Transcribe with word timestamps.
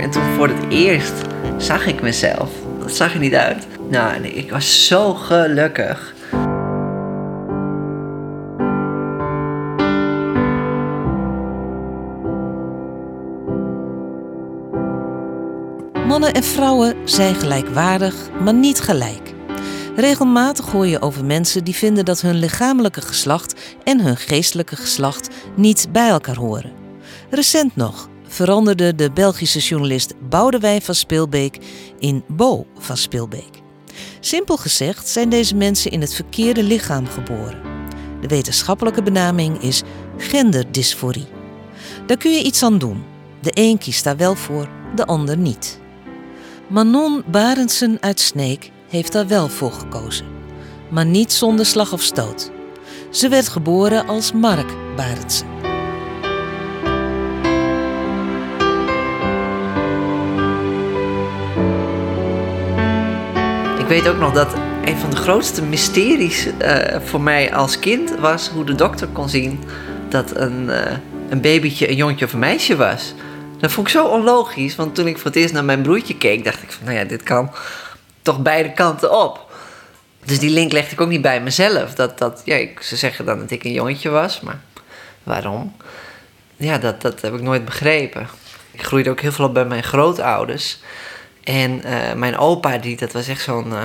En 0.00 0.10
toen 0.10 0.34
voor 0.36 0.48
het 0.48 0.72
eerst 0.72 1.12
zag 1.56 1.86
ik 1.86 2.02
mezelf. 2.02 2.50
Dat 2.78 2.92
zag 2.92 3.12
er 3.12 3.18
niet 3.18 3.34
uit. 3.34 3.66
Nou, 3.88 4.22
ik 4.22 4.50
was 4.50 4.86
zo 4.86 5.14
gelukkig. 5.14 6.14
Mannen 16.06 16.34
en 16.34 16.44
vrouwen 16.44 16.94
zijn 17.04 17.34
gelijkwaardig, 17.34 18.14
maar 18.40 18.54
niet 18.54 18.80
gelijk. 18.80 19.34
Regelmatig 19.96 20.70
hoor 20.70 20.86
je 20.86 21.00
over 21.00 21.24
mensen 21.24 21.64
die 21.64 21.74
vinden 21.74 22.04
dat 22.04 22.20
hun 22.20 22.38
lichamelijke 22.38 23.00
geslacht 23.00 23.76
en 23.84 24.00
hun 24.00 24.16
geestelijke 24.16 24.76
geslacht 24.76 25.28
niet 25.56 25.88
bij 25.92 26.08
elkaar 26.08 26.36
horen. 26.36 26.72
Recent 27.30 27.76
nog 27.76 28.08
veranderde 28.30 28.94
de 28.94 29.10
Belgische 29.12 29.58
journalist 29.58 30.14
Boudewijn 30.28 30.82
van 30.82 30.94
Speelbeek 30.94 31.58
in 31.98 32.24
Bo 32.28 32.66
van 32.78 32.96
Speelbeek. 32.96 33.62
Simpel 34.20 34.56
gezegd 34.56 35.08
zijn 35.08 35.28
deze 35.28 35.56
mensen 35.56 35.90
in 35.90 36.00
het 36.00 36.14
verkeerde 36.14 36.62
lichaam 36.62 37.06
geboren. 37.06 37.60
De 38.20 38.28
wetenschappelijke 38.28 39.02
benaming 39.02 39.62
is 39.62 39.82
genderdysforie. 40.16 41.28
Daar 42.06 42.16
kun 42.16 42.30
je 42.30 42.42
iets 42.42 42.62
aan 42.62 42.78
doen. 42.78 43.02
De 43.40 43.50
een 43.54 43.78
kiest 43.78 44.04
daar 44.04 44.16
wel 44.16 44.34
voor, 44.34 44.68
de 44.94 45.06
ander 45.06 45.36
niet. 45.36 45.80
Manon 46.68 47.22
Barendsen 47.30 47.96
uit 48.00 48.20
Sneek 48.20 48.70
heeft 48.88 49.12
daar 49.12 49.28
wel 49.28 49.48
voor 49.48 49.72
gekozen. 49.72 50.26
Maar 50.90 51.06
niet 51.06 51.32
zonder 51.32 51.66
slag 51.66 51.92
of 51.92 52.02
stoot. 52.02 52.50
Ze 53.10 53.28
werd 53.28 53.48
geboren 53.48 54.06
als 54.06 54.32
Mark 54.32 54.74
Barendsen. 54.96 55.69
Weet 63.90 64.08
ook 64.08 64.18
nog 64.18 64.32
dat 64.32 64.54
een 64.84 64.96
van 64.96 65.10
de 65.10 65.16
grootste 65.16 65.62
mysteries 65.62 66.48
eh, 66.58 67.00
voor 67.04 67.20
mij 67.20 67.54
als 67.54 67.78
kind 67.78 68.18
was 68.18 68.48
hoe 68.48 68.64
de 68.64 68.74
dokter 68.74 69.06
kon 69.06 69.28
zien 69.28 69.64
dat 70.08 70.36
een, 70.36 70.70
eh, 70.70 70.96
een 71.28 71.40
babytje 71.40 71.88
een 71.88 71.96
jongetje 71.96 72.24
of 72.24 72.32
een 72.32 72.38
meisje 72.38 72.76
was. 72.76 73.14
Dat 73.58 73.72
vond 73.72 73.86
ik 73.86 73.92
zo 73.92 74.06
onlogisch, 74.06 74.76
want 74.76 74.94
toen 74.94 75.06
ik 75.06 75.16
voor 75.16 75.26
het 75.26 75.36
eerst 75.36 75.54
naar 75.54 75.64
mijn 75.64 75.82
broertje 75.82 76.16
keek, 76.16 76.44
dacht 76.44 76.62
ik 76.62 76.72
van, 76.72 76.84
nou 76.84 76.98
ja, 76.98 77.04
dit 77.04 77.22
kan 77.22 77.50
toch 78.22 78.42
beide 78.42 78.72
kanten 78.72 79.20
op. 79.20 79.52
Dus 80.24 80.38
die 80.38 80.50
link 80.50 80.72
legde 80.72 80.92
ik 80.92 81.00
ook 81.00 81.08
niet 81.08 81.22
bij 81.22 81.40
mezelf. 81.40 81.94
Dat, 81.94 82.18
dat, 82.18 82.42
ja, 82.44 82.66
ze 82.80 82.96
zeggen 82.96 83.24
dan 83.24 83.38
dat 83.38 83.50
ik 83.50 83.64
een 83.64 83.72
jongetje 83.72 84.08
was, 84.08 84.40
maar 84.40 84.60
waarom? 85.22 85.76
Ja, 86.56 86.78
dat, 86.78 87.02
dat 87.02 87.20
heb 87.20 87.34
ik 87.34 87.42
nooit 87.42 87.64
begrepen. 87.64 88.28
Ik 88.70 88.82
groeide 88.82 89.10
ook 89.10 89.20
heel 89.20 89.32
veel 89.32 89.44
op 89.44 89.54
bij 89.54 89.64
mijn 89.64 89.82
grootouders. 89.82 90.78
En 91.44 91.82
eh, 91.82 92.14
mijn 92.14 92.38
opa, 92.38 92.78
die, 92.78 92.96
dat 92.96 93.12
was 93.12 93.28
echt 93.28 93.42
zo'n 93.42 93.72
eh, 93.72 93.82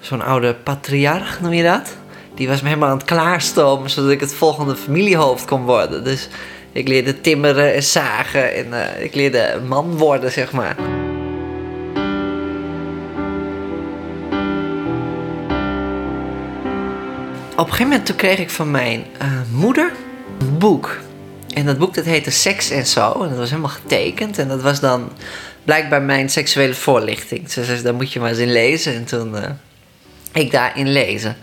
zo'n 0.00 0.22
oude 0.22 0.54
patriarch, 0.54 1.40
noem 1.40 1.52
je 1.52 1.62
dat? 1.62 1.96
Die 2.34 2.48
was 2.48 2.62
me 2.62 2.68
helemaal 2.68 2.88
aan 2.88 2.96
het 2.96 3.06
klaarstomen, 3.06 3.90
zodat 3.90 4.10
ik 4.10 4.20
het 4.20 4.34
volgende 4.34 4.76
familiehoofd 4.76 5.44
kon 5.46 5.62
worden. 5.62 6.04
Dus 6.04 6.28
ik 6.72 6.88
leerde 6.88 7.20
timmeren 7.20 7.74
en 7.74 7.82
zagen 7.82 8.54
en 8.54 8.66
uh, 8.66 9.04
ik 9.04 9.14
leerde 9.14 9.60
man 9.66 9.96
worden, 9.96 10.32
zeg 10.32 10.52
maar. 10.52 10.76
Op 17.52 17.60
een 17.60 17.64
gegeven 17.64 17.86
moment 17.86 18.06
toen 18.06 18.16
kreeg 18.16 18.38
ik 18.38 18.50
van 18.50 18.70
mijn 18.70 19.04
moeder 19.52 19.92
een 20.38 20.58
boek. 20.58 20.98
En 21.54 21.66
dat 21.66 21.78
boek 21.78 21.94
dat 21.94 22.04
heette 22.04 22.30
Seks 22.30 22.70
en 22.70 22.86
Zo. 22.86 23.12
En 23.22 23.28
dat 23.28 23.38
was 23.38 23.50
helemaal 23.50 23.70
getekend. 23.70 24.38
En 24.38 24.48
dat 24.48 24.62
was 24.62 24.80
dan 24.80 25.10
blijkbaar 25.64 26.02
mijn 26.02 26.30
seksuele 26.30 26.74
voorlichting. 26.74 27.50
Ze 27.50 27.64
zei, 27.64 27.82
daar 27.82 27.94
moet 27.94 28.12
je 28.12 28.20
maar 28.20 28.30
eens 28.30 28.38
in 28.38 28.52
lezen. 28.52 28.94
En 28.94 29.04
toen 29.04 29.34
uh, 29.34 29.42
ik 30.32 30.50
daarin 30.50 30.92
lezen. 30.92 31.36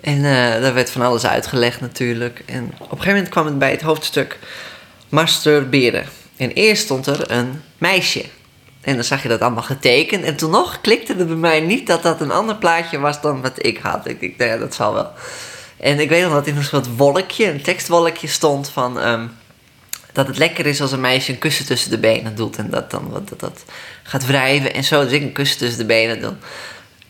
En 0.00 0.16
uh, 0.16 0.22
daar 0.60 0.74
werd 0.74 0.90
van 0.90 1.02
alles 1.02 1.26
uitgelegd 1.26 1.80
natuurlijk. 1.80 2.42
En 2.46 2.64
op 2.64 2.80
een 2.80 2.88
gegeven 2.88 3.12
moment 3.12 3.28
kwam 3.28 3.46
het 3.46 3.58
bij 3.58 3.70
het 3.70 3.82
hoofdstuk 3.82 4.38
masturberen. 5.08 6.06
En 6.36 6.50
eerst 6.50 6.82
stond 6.82 7.06
er 7.06 7.30
een 7.30 7.62
meisje. 7.78 8.24
En 8.80 8.94
dan 8.94 9.04
zag 9.04 9.22
je 9.22 9.28
dat 9.28 9.40
allemaal 9.40 9.62
getekend. 9.62 10.24
En 10.24 10.36
toen 10.36 10.50
nog 10.50 10.80
klikte 10.80 11.14
er 11.14 11.26
bij 11.26 11.36
mij 11.36 11.60
niet 11.60 11.86
dat 11.86 12.02
dat 12.02 12.20
een 12.20 12.30
ander 12.30 12.56
plaatje 12.56 12.98
was 12.98 13.20
dan 13.20 13.42
wat 13.42 13.64
ik 13.66 13.78
had. 13.78 14.08
Ik 14.08 14.20
dacht, 14.20 14.36
nou 14.36 14.50
ja, 14.50 14.56
dat 14.56 14.74
zal 14.74 14.94
wel. 14.94 15.10
En 15.76 16.00
ik 16.00 16.08
weet 16.08 16.22
nog 16.22 16.32
dat 16.32 16.46
in 16.46 16.56
een 16.56 16.64
soort 16.64 16.96
wolkje, 16.96 17.50
een 17.50 17.62
tekstwolkje 17.62 18.28
stond 18.28 18.68
van... 18.68 19.06
Um, 19.06 19.30
dat 20.16 20.26
het 20.26 20.38
lekker 20.38 20.66
is 20.66 20.80
als 20.80 20.92
een 20.92 21.00
meisje 21.00 21.32
een 21.32 21.38
kussen 21.38 21.66
tussen 21.66 21.90
de 21.90 21.98
benen 21.98 22.34
doet. 22.34 22.56
En 22.56 22.70
dat 22.70 22.90
dan 22.90 23.10
dat, 23.12 23.40
dat 23.40 23.64
gaat 24.02 24.26
wrijven 24.26 24.74
en 24.74 24.84
zo. 24.84 25.02
Dus 25.02 25.12
ik 25.12 25.22
een 25.22 25.32
kussen 25.32 25.58
tussen 25.58 25.78
de 25.78 25.84
benen 25.84 26.20
doe. 26.20 26.34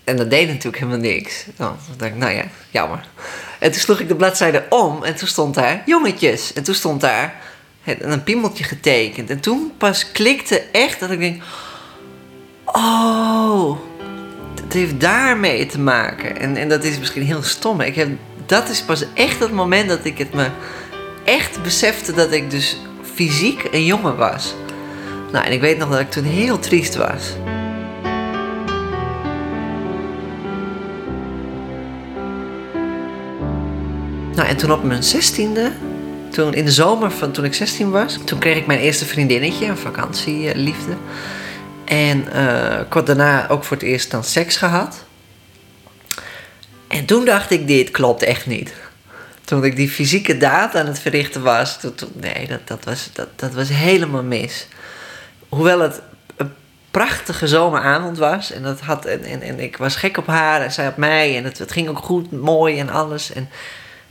En 0.04 0.16
dat 0.16 0.30
deed 0.30 0.48
natuurlijk 0.48 0.76
helemaal 0.76 1.00
niks. 1.00 1.44
Dan 1.56 1.76
dacht 1.96 2.10
ik, 2.10 2.16
nou 2.16 2.32
ja, 2.32 2.44
jammer. 2.70 3.08
En 3.58 3.72
toen 3.72 3.80
sloeg 3.80 4.00
ik 4.00 4.08
de 4.08 4.16
bladzijde 4.16 4.64
om 4.68 5.04
en 5.04 5.16
toen 5.16 5.28
stond 5.28 5.54
daar 5.54 5.82
jongetjes. 5.86 6.52
En 6.52 6.62
toen 6.62 6.74
stond 6.74 7.00
daar 7.00 7.34
een 7.84 8.22
piemeltje 8.22 8.64
getekend. 8.64 9.30
En 9.30 9.40
toen 9.40 9.72
pas 9.78 10.12
klikte 10.12 10.62
echt 10.72 11.00
dat 11.00 11.10
ik 11.10 11.18
denk... 11.18 11.42
Oh, 12.64 13.78
het 14.62 14.72
heeft 14.72 15.00
daarmee 15.00 15.66
te 15.66 15.78
maken. 15.78 16.40
En, 16.40 16.56
en 16.56 16.68
dat 16.68 16.84
is 16.84 16.98
misschien 16.98 17.26
heel 17.26 17.42
stom. 17.42 17.80
Ik 17.80 17.94
heb, 17.94 18.08
dat 18.46 18.68
is 18.68 18.82
pas 18.82 19.04
echt 19.14 19.40
het 19.40 19.52
moment 19.52 19.88
dat 19.88 20.04
ik 20.04 20.18
het 20.18 20.32
me 20.32 20.50
echt 21.24 21.62
besefte 21.62 22.12
dat 22.12 22.32
ik 22.32 22.50
dus 22.50 22.76
fysiek 23.16 23.68
een 23.70 23.84
jongen 23.84 24.16
was. 24.16 24.54
Nou, 25.32 25.44
en 25.44 25.52
ik 25.52 25.60
weet 25.60 25.78
nog 25.78 25.90
dat 25.90 26.00
ik 26.00 26.10
toen 26.10 26.24
heel 26.24 26.58
triest 26.58 26.96
was. 26.96 27.34
Nou, 34.34 34.48
en 34.48 34.56
toen 34.56 34.72
op 34.72 34.82
mijn 34.82 35.02
zestiende, 35.02 35.72
toen 36.30 36.54
in 36.54 36.64
de 36.64 36.72
zomer 36.72 37.10
van 37.10 37.32
toen 37.32 37.44
ik 37.44 37.54
16 37.54 37.90
was, 37.90 38.18
toen 38.24 38.38
kreeg 38.38 38.56
ik 38.56 38.66
mijn 38.66 38.80
eerste 38.80 39.04
vriendinnetje, 39.04 39.66
een 39.66 39.76
vakantieliefde. 39.76 40.96
En 41.84 42.24
uh, 42.34 42.80
ik 42.80 43.06
daarna 43.06 43.48
ook 43.48 43.64
voor 43.64 43.76
het 43.76 43.86
eerst 43.86 44.10
dan 44.10 44.24
seks 44.24 44.56
gehad. 44.56 45.04
En 46.88 47.04
toen 47.04 47.24
dacht 47.24 47.50
ik, 47.50 47.66
dit 47.66 47.90
klopt 47.90 48.22
echt 48.22 48.46
niet. 48.46 48.72
Toen 49.46 49.64
ik 49.64 49.76
die 49.76 49.90
fysieke 49.90 50.36
daad 50.36 50.74
aan 50.74 50.86
het 50.86 50.98
verrichten 50.98 51.42
was, 51.42 51.78
nee, 52.12 52.46
dat, 52.46 52.60
dat, 52.64 52.84
was, 52.84 53.10
dat, 53.36 53.52
was 53.54 53.68
helemaal 53.68 54.22
mis. 54.22 54.66
Hoewel 55.48 55.80
het 55.80 56.00
een 56.36 56.52
prachtige 56.90 57.46
zomeravond 57.46 58.18
was. 58.18 58.52
En, 58.52 58.62
dat 58.62 58.80
had, 58.80 59.04
en, 59.04 59.40
en, 59.42 59.60
ik 59.60 59.76
was 59.76 59.96
gek 59.96 60.16
op 60.16 60.26
haar 60.26 60.60
en 60.60 60.72
zij 60.72 60.88
op 60.88 60.96
mij. 60.96 61.36
En 61.36 61.44
het, 61.44 61.72
ging 61.72 61.88
ook 61.88 61.98
goed, 61.98 62.32
mooi 62.32 62.78
en 62.78 62.90
alles. 62.90 63.32
En, 63.32 63.48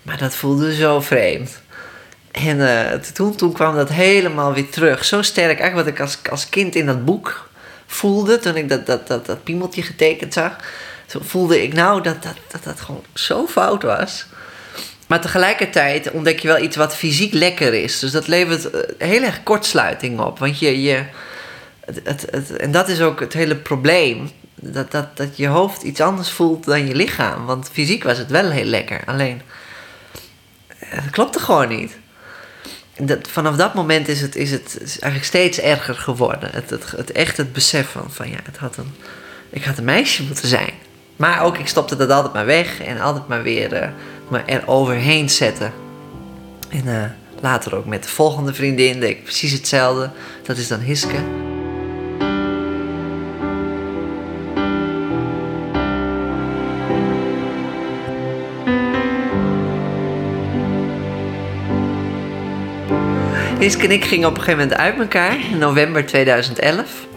maar 0.02 0.18
dat 0.18 0.36
voelde 0.36 0.76
zo 0.76 1.02
vreemd. 1.02 1.62
En 2.32 2.58
uh, 2.58 2.92
toen, 2.92 3.36
toen 3.36 3.54
kwam 3.54 3.76
dat 3.76 3.90
helemaal 3.90 4.54
weer 4.54 4.70
terug. 4.70 5.06
Zo 5.06 5.22
sterk, 5.22 5.60
eigenlijk 5.60 5.76
wat 5.76 5.96
ik 5.96 6.02
als, 6.02 6.20
als 6.30 6.50
kind 6.50 6.76
in 6.76 6.86
dat 6.86 7.06
boek 7.06 7.50
voelde. 7.86 8.40
Toen 8.40 8.56
ik 8.56 8.70
dat, 8.70 8.86
dat, 8.86 9.08
dat, 9.08 9.44
piemeltje 9.44 9.82
getekend 9.82 10.34
zag. 10.34 10.56
Toen 11.06 11.24
voelde 11.24 11.64
ik 11.64 11.74
nou 11.74 12.02
dat, 12.02 12.24
dat 12.24 12.64
dat 12.64 12.82
gewoon 12.82 13.04
zo 13.14 13.48
fout 13.48 13.84
was. 13.84 14.26
Maar 15.08 15.22
tegelijkertijd 15.22 16.12
ontdek 16.12 16.40
je 16.40 16.48
wel 16.48 16.64
iets 16.64 16.76
wat 16.76 16.96
fysiek 16.96 17.34
lekker 17.34 17.74
is. 17.74 18.00
Dus 18.00 18.12
dat 18.12 18.28
levert 18.28 18.70
heel 18.98 19.24
erg 19.24 19.44
kortsluiting 19.44 20.20
op. 20.20 20.40
Want 20.40 20.60
je, 20.60 20.82
je 20.82 21.04
het, 21.86 22.28
het, 22.32 22.56
en 22.56 22.72
dat 22.72 22.90
is 22.90 23.02
ook 23.02 23.20
het 23.20 23.34
hele 23.34 23.56
probleem. 23.56 24.30
Dat, 24.56 24.92
dat, 24.92 25.18
dat 25.18 25.38
je 25.38 25.48
hoofd 25.48 25.82
iets 25.82 26.02
anders 26.02 26.30
voelt 26.30 26.66
dan 26.66 26.88
je 26.88 26.96
lichaam. 26.96 27.46
Want 27.46 27.70
fysiek 27.72 28.04
was 28.04 28.18
het 28.18 28.30
wel 28.30 28.50
heel 28.50 28.66
lekker. 28.66 29.02
Alleen, 29.06 29.42
het 30.78 31.10
klopte 31.10 31.40
gewoon 31.40 31.68
niet. 31.68 31.98
Dat, 32.98 33.28
vanaf 33.28 33.56
dat 33.56 33.74
moment 33.74 34.08
is 34.08 34.22
het, 34.22 34.36
is 34.36 34.52
het 34.52 34.78
eigenlijk 34.80 35.24
steeds 35.24 35.60
erger 35.60 35.96
geworden. 35.96 36.50
Het, 36.54 36.70
het, 36.70 37.12
echt 37.12 37.38
het 37.38 37.54
besef 37.54 37.90
van, 37.90 38.12
van 38.12 38.30
ja, 38.30 38.40
het 38.44 38.58
had 38.58 38.78
een, 38.78 38.96
ik 39.50 39.64
had 39.64 39.78
een 39.78 39.84
meisje 39.84 40.24
moeten 40.24 40.48
zijn. 40.48 40.74
Maar 41.16 41.42
ook, 41.42 41.58
ik 41.58 41.68
stopte 41.68 41.96
dat 41.96 42.10
altijd 42.10 42.34
maar 42.34 42.46
weg 42.46 42.82
en 42.82 43.00
altijd 43.00 43.28
maar 43.28 43.44
weer 43.44 43.74
uh, 43.74 43.88
me 44.30 44.40
er 44.40 44.68
overheen 44.68 45.30
zetten. 45.30 45.74
En 46.70 46.86
uh, 46.86 47.04
later 47.42 47.76
ook 47.76 47.86
met 47.86 48.04
de 48.04 48.10
volgende 48.10 48.54
vriendin 48.54 49.00
deed 49.00 49.10
ik 49.10 49.24
precies 49.24 49.52
hetzelfde. 49.52 50.10
Dat 50.44 50.58
is 50.58 50.68
dan 50.68 50.80
Hiske. 50.80 51.18
Hiske 63.60 63.84
en 63.84 63.92
ik 63.92 64.06
gingen 64.06 64.28
op 64.28 64.38
een 64.38 64.44
gegeven 64.44 64.64
moment 64.64 64.80
uit 64.80 65.00
elkaar 65.00 65.38
in 65.52 65.58
november 65.58 66.06
2011. 66.06 67.08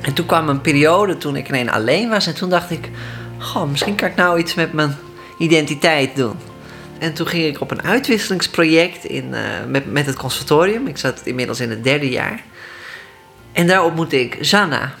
En 0.00 0.14
toen 0.14 0.26
kwam 0.26 0.48
een 0.48 0.60
periode 0.60 1.18
toen 1.18 1.36
ik 1.36 1.48
ineens 1.48 1.70
alleen 1.70 2.08
was. 2.08 2.26
En 2.26 2.34
toen 2.34 2.50
dacht 2.50 2.70
ik, 2.70 2.90
goh, 3.38 3.70
misschien 3.70 3.94
kan 3.94 4.08
ik 4.08 4.16
nou 4.16 4.38
iets 4.38 4.54
met 4.54 4.72
mijn 4.72 4.96
identiteit 5.38 6.16
doen. 6.16 6.36
En 6.98 7.12
toen 7.12 7.26
ging 7.26 7.44
ik 7.44 7.60
op 7.60 7.70
een 7.70 7.82
uitwisselingsproject 7.82 9.04
in, 9.04 9.28
uh, 9.30 9.40
met, 9.68 9.92
met 9.92 10.06
het 10.06 10.16
conservatorium. 10.16 10.86
Ik 10.86 10.96
zat 10.96 11.20
inmiddels 11.24 11.60
in 11.60 11.70
het 11.70 11.84
derde 11.84 12.08
jaar. 12.08 12.42
En 13.52 13.66
daar 13.66 13.84
ontmoette 13.84 14.20
ik 14.20 14.36
Zanna. 14.40 14.94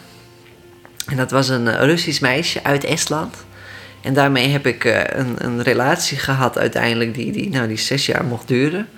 En 1.06 1.16
dat 1.16 1.30
was 1.30 1.48
een 1.48 1.68
eh, 1.68 1.84
Russisch 1.84 2.20
meisje 2.20 2.64
uit 2.64 2.84
Estland. 2.84 3.36
En 4.02 4.14
daarmee 4.14 4.48
heb 4.48 4.66
ik 4.66 4.84
uh, 4.84 5.00
een, 5.04 5.34
een 5.38 5.62
relatie 5.62 6.18
gehad 6.18 6.58
uiteindelijk 6.58 7.14
die, 7.14 7.32
die, 7.32 7.50
nou, 7.50 7.68
die 7.68 7.76
zes 7.76 8.06
jaar 8.06 8.24
mocht 8.24 8.48
duren. 8.48 8.88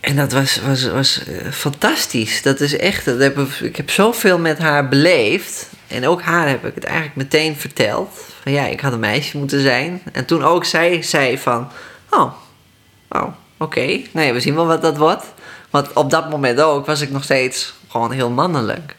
En 0.00 0.16
dat 0.16 0.32
was, 0.32 0.60
was, 0.66 0.88
was 0.88 1.22
fantastisch. 1.50 2.42
Dat 2.42 2.60
is 2.60 2.76
echt, 2.76 3.04
dat 3.04 3.18
heb, 3.18 3.38
ik 3.62 3.76
heb 3.76 3.90
zoveel 3.90 4.38
met 4.38 4.58
haar 4.58 4.88
beleefd. 4.88 5.68
En 5.92 6.06
ook 6.06 6.22
haar 6.22 6.48
heb 6.48 6.64
ik 6.64 6.74
het 6.74 6.84
eigenlijk 6.84 7.16
meteen 7.16 7.56
verteld. 7.56 8.08
Van 8.42 8.52
ja, 8.52 8.66
ik 8.66 8.80
had 8.80 8.92
een 8.92 9.00
meisje 9.00 9.38
moeten 9.38 9.60
zijn. 9.60 10.02
En 10.12 10.24
toen 10.24 10.44
ook 10.44 10.64
zij 10.64 11.02
zei 11.02 11.38
van, 11.38 11.68
oh, 12.10 12.32
oh 13.08 13.28
oké. 13.56 14.00
Nee, 14.12 14.32
we 14.32 14.40
zien 14.40 14.54
wel 14.54 14.66
wat 14.66 14.82
dat 14.82 14.96
wordt. 14.96 15.24
Want 15.70 15.92
op 15.92 16.10
dat 16.10 16.30
moment 16.30 16.60
ook 16.60 16.86
was 16.86 17.00
ik 17.00 17.10
nog 17.10 17.24
steeds 17.24 17.74
gewoon 17.88 18.12
heel 18.12 18.30
mannelijk. 18.30 18.96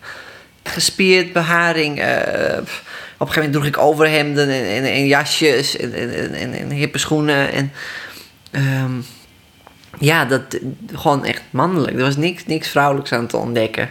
Gespierd, 0.63 1.33
beharing. 1.33 1.99
Uh, 1.99 2.05
op 3.17 3.29
een 3.29 3.33
gegeven 3.33 3.35
moment 3.35 3.53
droeg 3.53 3.65
ik 3.65 3.77
overhemden 3.77 4.49
en, 4.49 4.83
en, 4.83 5.07
jasjes 5.07 5.77
en, 5.77 5.93
en, 6.33 6.53
en, 6.53 6.69
hippe 6.69 6.97
schoenen. 6.97 7.51
En 7.51 7.71
um, 8.51 9.05
ja, 9.99 10.25
dat, 10.25 10.41
gewoon 10.93 11.25
echt 11.25 11.41
mannelijk. 11.49 11.97
Er 11.97 12.03
was 12.03 12.17
niks, 12.17 12.45
niks 12.45 12.67
vrouwelijks 12.67 13.11
aan 13.11 13.27
te 13.27 13.37
ontdekken. 13.37 13.89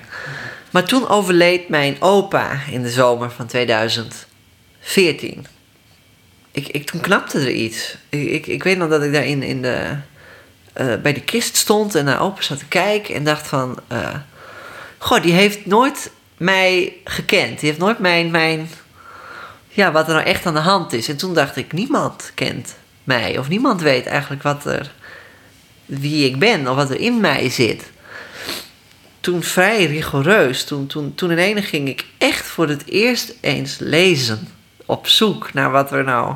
Maar 0.73 0.85
toen 0.85 1.09
overleed 1.09 1.69
mijn 1.69 1.97
opa 2.01 2.61
in 2.71 2.83
de 2.83 2.91
zomer 2.91 3.31
van 3.31 3.47
2014. 3.47 5.47
Ik, 6.51 6.69
ik, 6.69 6.87
toen 6.87 7.01
knapte 7.01 7.39
er 7.39 7.51
iets. 7.51 7.97
Ik, 8.09 8.29
ik, 8.29 8.47
ik 8.47 8.63
weet 8.63 8.79
nog 8.79 8.89
dat 8.89 9.03
ik 9.03 9.13
daar 9.13 9.27
in, 9.27 9.43
in 9.43 9.63
de, 9.63 9.97
uh, 10.81 10.95
bij 11.03 11.13
de 11.13 11.21
kist 11.21 11.57
stond 11.57 11.95
en 11.95 12.05
naar 12.05 12.21
opa 12.21 12.43
zat 12.43 12.59
te 12.59 12.67
kijken 12.67 13.15
en 13.15 13.25
dacht 13.25 13.47
van... 13.47 13.79
Uh, 13.93 14.15
goh, 14.99 15.23
die 15.23 15.33
heeft 15.33 15.67
nooit 15.67 16.11
mij 16.37 16.97
gekend. 17.05 17.61
Die 17.61 17.69
heeft 17.69 17.81
nooit 17.81 17.99
mijn, 17.99 18.31
mijn... 18.31 18.71
Ja, 19.69 19.93
wat 19.93 20.09
er 20.09 20.15
nou 20.15 20.27
echt 20.27 20.47
aan 20.47 20.55
de 20.55 20.61
hand 20.61 20.93
is. 20.93 21.09
En 21.09 21.17
toen 21.17 21.35
dacht 21.35 21.57
ik, 21.57 21.73
niemand 21.73 22.33
kent 22.35 22.75
mij. 23.05 23.39
Of 23.39 23.49
niemand 23.49 23.81
weet 23.81 24.07
eigenlijk 24.07 24.43
wat 24.43 24.65
er... 24.65 24.93
Wie 25.85 26.27
ik 26.27 26.39
ben 26.39 26.69
of 26.69 26.77
wat 26.77 26.91
er 26.91 27.01
in 27.01 27.21
mij 27.21 27.51
zit 27.51 27.91
toen 29.23 29.43
vrij 29.43 29.85
rigoureus. 29.85 30.65
Toen, 30.65 30.87
toen, 30.87 31.15
toen 31.15 31.31
in 31.31 31.39
ene 31.39 31.63
ging 31.63 31.89
ik 31.89 32.05
echt 32.19 32.47
voor 32.47 32.69
het 32.69 32.87
eerst 32.87 33.35
eens 33.41 33.77
lezen. 33.79 34.49
Op 34.87 35.07
zoek 35.07 35.53
naar 35.53 35.71
wat 35.71 35.93
er 35.93 36.05
nou, 36.05 36.35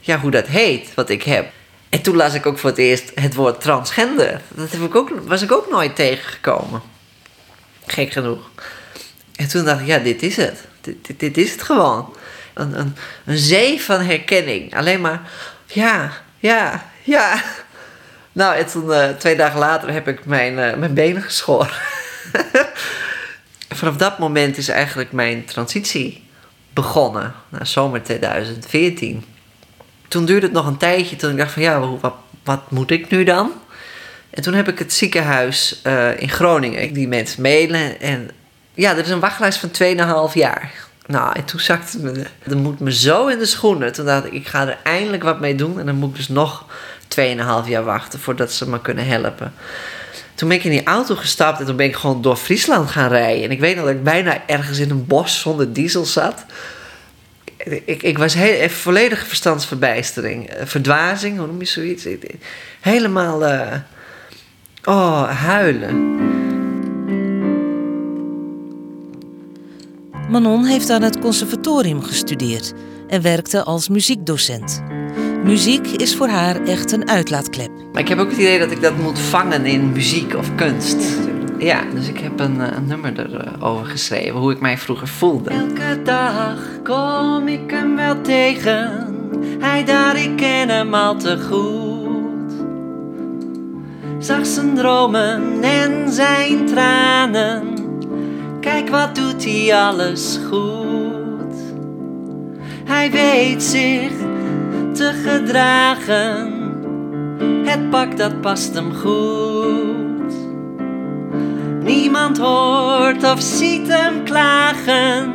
ja, 0.00 0.18
hoe 0.18 0.30
dat 0.30 0.46
heet, 0.46 0.94
wat 0.94 1.08
ik 1.08 1.22
heb. 1.22 1.46
En 1.88 2.02
toen 2.02 2.16
las 2.16 2.34
ik 2.34 2.46
ook 2.46 2.58
voor 2.58 2.70
het 2.70 2.78
eerst 2.78 3.12
het 3.14 3.34
woord 3.34 3.60
transgender. 3.60 4.40
Dat 4.48 4.70
heb 4.70 4.80
ik 4.80 4.94
ook, 4.94 5.10
was 5.24 5.42
ik 5.42 5.52
ook 5.52 5.70
nooit 5.70 5.96
tegengekomen. 5.96 6.82
Gek 7.86 8.12
genoeg. 8.12 8.50
En 9.36 9.48
toen 9.48 9.64
dacht 9.64 9.80
ik, 9.80 9.86
ja, 9.86 9.98
dit 9.98 10.22
is 10.22 10.36
het. 10.36 10.64
Dit, 10.80 11.06
dit, 11.06 11.20
dit 11.20 11.36
is 11.36 11.52
het 11.52 11.62
gewoon. 11.62 12.16
Een, 12.54 12.78
een, 12.78 12.96
een 13.24 13.38
zee 13.38 13.82
van 13.82 14.00
herkenning. 14.00 14.76
Alleen 14.76 15.00
maar, 15.00 15.30
ja, 15.66 16.12
ja, 16.38 16.90
ja. 17.02 17.42
Nou, 18.32 18.56
en 18.56 18.66
toen, 18.66 18.86
uh, 18.86 19.08
twee 19.08 19.36
dagen 19.36 19.58
later 19.58 19.92
heb 19.92 20.08
ik 20.08 20.24
mijn, 20.24 20.52
uh, 20.52 20.74
mijn 20.74 20.94
benen 20.94 21.22
geschoren. 21.22 21.76
Vanaf 23.78 23.96
dat 23.96 24.18
moment 24.18 24.56
is 24.56 24.68
eigenlijk 24.68 25.12
mijn 25.12 25.44
transitie 25.44 26.24
begonnen. 26.72 27.34
Na 27.48 27.64
zomer 27.64 28.02
2014. 28.02 29.24
Toen 30.08 30.24
duurde 30.24 30.46
het 30.46 30.54
nog 30.54 30.66
een 30.66 30.76
tijdje 30.76 31.16
toen 31.16 31.30
ik 31.30 31.36
dacht 31.36 31.52
van 31.52 31.62
ja, 31.62 31.80
wat, 31.80 32.14
wat 32.44 32.70
moet 32.70 32.90
ik 32.90 33.10
nu 33.10 33.24
dan? 33.24 33.52
En 34.30 34.42
toen 34.42 34.54
heb 34.54 34.68
ik 34.68 34.78
het 34.78 34.92
ziekenhuis 34.92 35.80
uh, 35.86 36.20
in 36.20 36.28
Groningen, 36.28 36.92
die 36.92 37.08
mensen 37.08 37.42
mailen. 37.42 38.00
En 38.00 38.30
ja, 38.74 38.90
er 38.90 38.98
is 38.98 39.10
een 39.10 39.20
wachtlijst 39.20 39.58
van 39.58 39.70
2,5 40.30 40.34
jaar. 40.34 40.72
Nou, 41.06 41.36
en 41.36 41.44
toen 41.44 41.60
zakte 41.60 41.98
me, 41.98 42.26
dat 42.44 42.58
moet 42.58 42.80
me 42.80 42.92
zo 42.92 43.26
in 43.26 43.38
de 43.38 43.46
schoenen. 43.46 43.92
Toen 43.92 44.06
dacht 44.06 44.26
ik, 44.26 44.32
ik 44.32 44.46
ga 44.46 44.66
er 44.68 44.78
eindelijk 44.82 45.22
wat 45.22 45.40
mee 45.40 45.54
doen. 45.54 45.78
En 45.80 45.86
dan 45.86 45.94
moet 45.94 46.10
ik 46.10 46.16
dus 46.16 46.28
nog 46.28 46.64
2,5 47.18 47.68
jaar 47.68 47.84
wachten 47.84 48.20
voordat 48.20 48.52
ze 48.52 48.68
me 48.68 48.80
kunnen 48.80 49.06
helpen. 49.06 49.52
Toen 50.34 50.48
ben 50.48 50.56
ik 50.56 50.64
in 50.64 50.70
die 50.70 50.84
auto 50.84 51.14
gestapt 51.14 51.60
en 51.60 51.66
toen 51.66 51.76
ben 51.76 51.86
ik 51.86 51.96
gewoon 51.96 52.22
door 52.22 52.36
Friesland 52.36 52.90
gaan 52.90 53.08
rijden. 53.08 53.44
En 53.44 53.50
ik 53.50 53.60
weet 53.60 53.76
nog 53.76 53.84
dat 53.84 53.94
ik 53.94 54.02
bijna 54.02 54.42
ergens 54.46 54.78
in 54.78 54.90
een 54.90 55.06
bos 55.06 55.40
zonder 55.40 55.72
diesel 55.72 56.04
zat. 56.04 56.44
Ik, 57.84 58.02
ik 58.02 58.18
was 58.18 58.34
heel, 58.34 58.68
volledige 58.68 59.26
verstandsverbijstering. 59.26 60.50
Eh, 60.50 60.66
verdwazing, 60.66 61.38
hoe 61.38 61.46
noem 61.46 61.58
je 61.58 61.64
zoiets? 61.64 62.06
Helemaal, 62.80 63.42
uh, 63.42 63.72
oh, 64.84 65.30
huilen. 65.30 66.32
Manon 70.28 70.64
heeft 70.64 70.90
aan 70.90 71.02
het 71.02 71.18
conservatorium 71.18 72.02
gestudeerd 72.02 72.72
en 73.08 73.22
werkte 73.22 73.62
als 73.62 73.88
muziekdocent. 73.88 74.82
Muziek 75.44 75.86
is 75.86 76.16
voor 76.16 76.28
haar 76.28 76.62
echt 76.62 76.92
een 76.92 77.08
uitlaatklep. 77.08 77.70
Maar 77.92 78.02
ik 78.02 78.08
heb 78.08 78.18
ook 78.18 78.28
het 78.30 78.38
idee 78.38 78.58
dat 78.58 78.70
ik 78.70 78.82
dat 78.82 78.96
moet 78.96 79.18
vangen 79.18 79.66
in 79.66 79.92
muziek 79.92 80.34
of 80.34 80.54
kunst. 80.54 81.18
Ja, 81.58 81.84
dus 81.94 82.08
ik 82.08 82.18
heb 82.18 82.40
een, 82.40 82.60
eh, 82.60 82.76
een 82.76 82.86
nummer 82.86 83.36
erover 83.58 83.86
geschreven, 83.86 84.40
hoe 84.40 84.52
ik 84.52 84.60
mij 84.60 84.78
vroeger 84.78 85.08
voelde. 85.08 85.50
Elke 85.50 86.02
dag 86.02 86.58
kom 86.82 87.48
ik 87.48 87.70
hem 87.70 87.96
wel 87.96 88.20
tegen. 88.20 89.06
Hij 89.58 89.84
daar, 89.84 90.16
ik 90.16 90.36
ken 90.36 90.68
hem 90.68 90.94
al 90.94 91.16
te 91.16 91.38
goed. 91.50 92.52
Zag 94.18 94.46
zijn 94.46 94.74
dromen 94.74 95.62
en 95.62 96.12
zijn 96.12 96.66
tranen. 96.66 97.62
Kijk 98.60 98.88
wat 98.88 99.14
doet 99.14 99.44
hij 99.44 99.76
alles 99.76 100.38
goed. 100.50 101.54
Hij 102.84 103.10
weet 103.10 103.62
zich 103.62 104.12
te 104.94 105.12
gedragen. 105.24 106.52
Het 107.64 107.90
pak 107.90 108.16
dat 108.16 108.40
past 108.40 108.74
hem 108.74 108.94
goed. 108.94 110.34
Niemand 111.82 112.38
hoort 112.38 113.24
of 113.24 113.40
ziet 113.40 113.88
hem 113.88 114.24
klagen. 114.24 115.32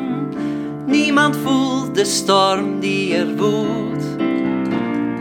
Niemand 0.85 1.37
voelt 1.37 1.95
de 1.95 2.05
storm 2.05 2.79
die 2.79 3.15
er 3.15 3.35
woedt. 3.35 4.05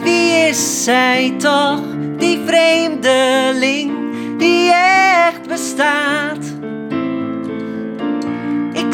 Wie 0.03 0.33
is 0.33 0.85
zij 0.85 1.35
toch, 1.39 1.83
die 2.17 2.41
vreemdeling 2.47 3.93
die 4.39 4.73
echt 4.73 5.49
bestaat? 5.49 6.58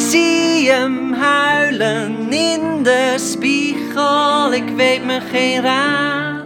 Zie 0.09 0.69
hem 0.69 1.13
huilen 1.13 2.33
in 2.33 2.83
de 2.83 3.15
spiegel, 3.17 4.53
ik 4.53 4.69
weet 4.75 5.05
me 5.05 5.21
geen 5.31 5.61
raad. 5.61 6.45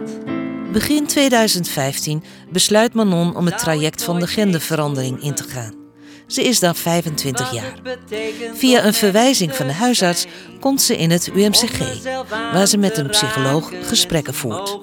Begin 0.72 1.06
2015 1.06 2.22
besluit 2.50 2.94
Manon 2.94 3.36
om 3.36 3.46
het 3.46 3.58
traject 3.58 4.02
van 4.02 4.20
de 4.20 4.26
genderverandering 4.26 5.22
in 5.22 5.34
te 5.34 5.42
gaan. 5.42 5.74
Ze 6.26 6.42
is 6.42 6.60
dan 6.60 6.74
25 6.74 7.52
jaar. 7.52 7.74
Via 8.54 8.84
een 8.84 8.94
verwijzing 8.94 9.54
van 9.54 9.66
de 9.66 9.72
huisarts 9.72 10.26
komt 10.60 10.82
ze 10.82 10.96
in 10.96 11.10
het 11.10 11.30
UMCG, 11.34 11.78
waar 12.52 12.66
ze 12.66 12.78
met 12.78 12.98
een 12.98 13.08
psycholoog 13.08 13.70
gesprekken 13.82 14.34
voert. 14.34 14.78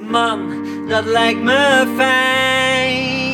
Man, 0.00 0.64
dat 0.88 1.04
lijkt 1.04 1.42
me 1.42 1.92
fijn. 1.96 3.29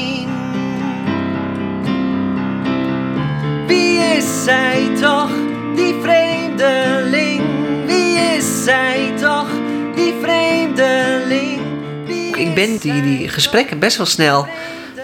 Wie 3.67 3.99
is 3.99 4.45
zij 4.45 4.89
toch, 5.01 5.31
die 5.75 5.95
vreemdeling? 6.03 7.43
Wie 7.87 8.19
is 8.19 8.65
zij 8.65 9.13
toch, 9.21 9.49
die 9.95 10.15
vreemdeling? 10.23 11.61
Ik 12.37 12.55
ben 12.55 12.77
die, 12.79 13.03
die 13.03 13.29
gesprekken 13.29 13.79
best 13.79 13.97
wel 13.97 14.07
snel, 14.07 14.47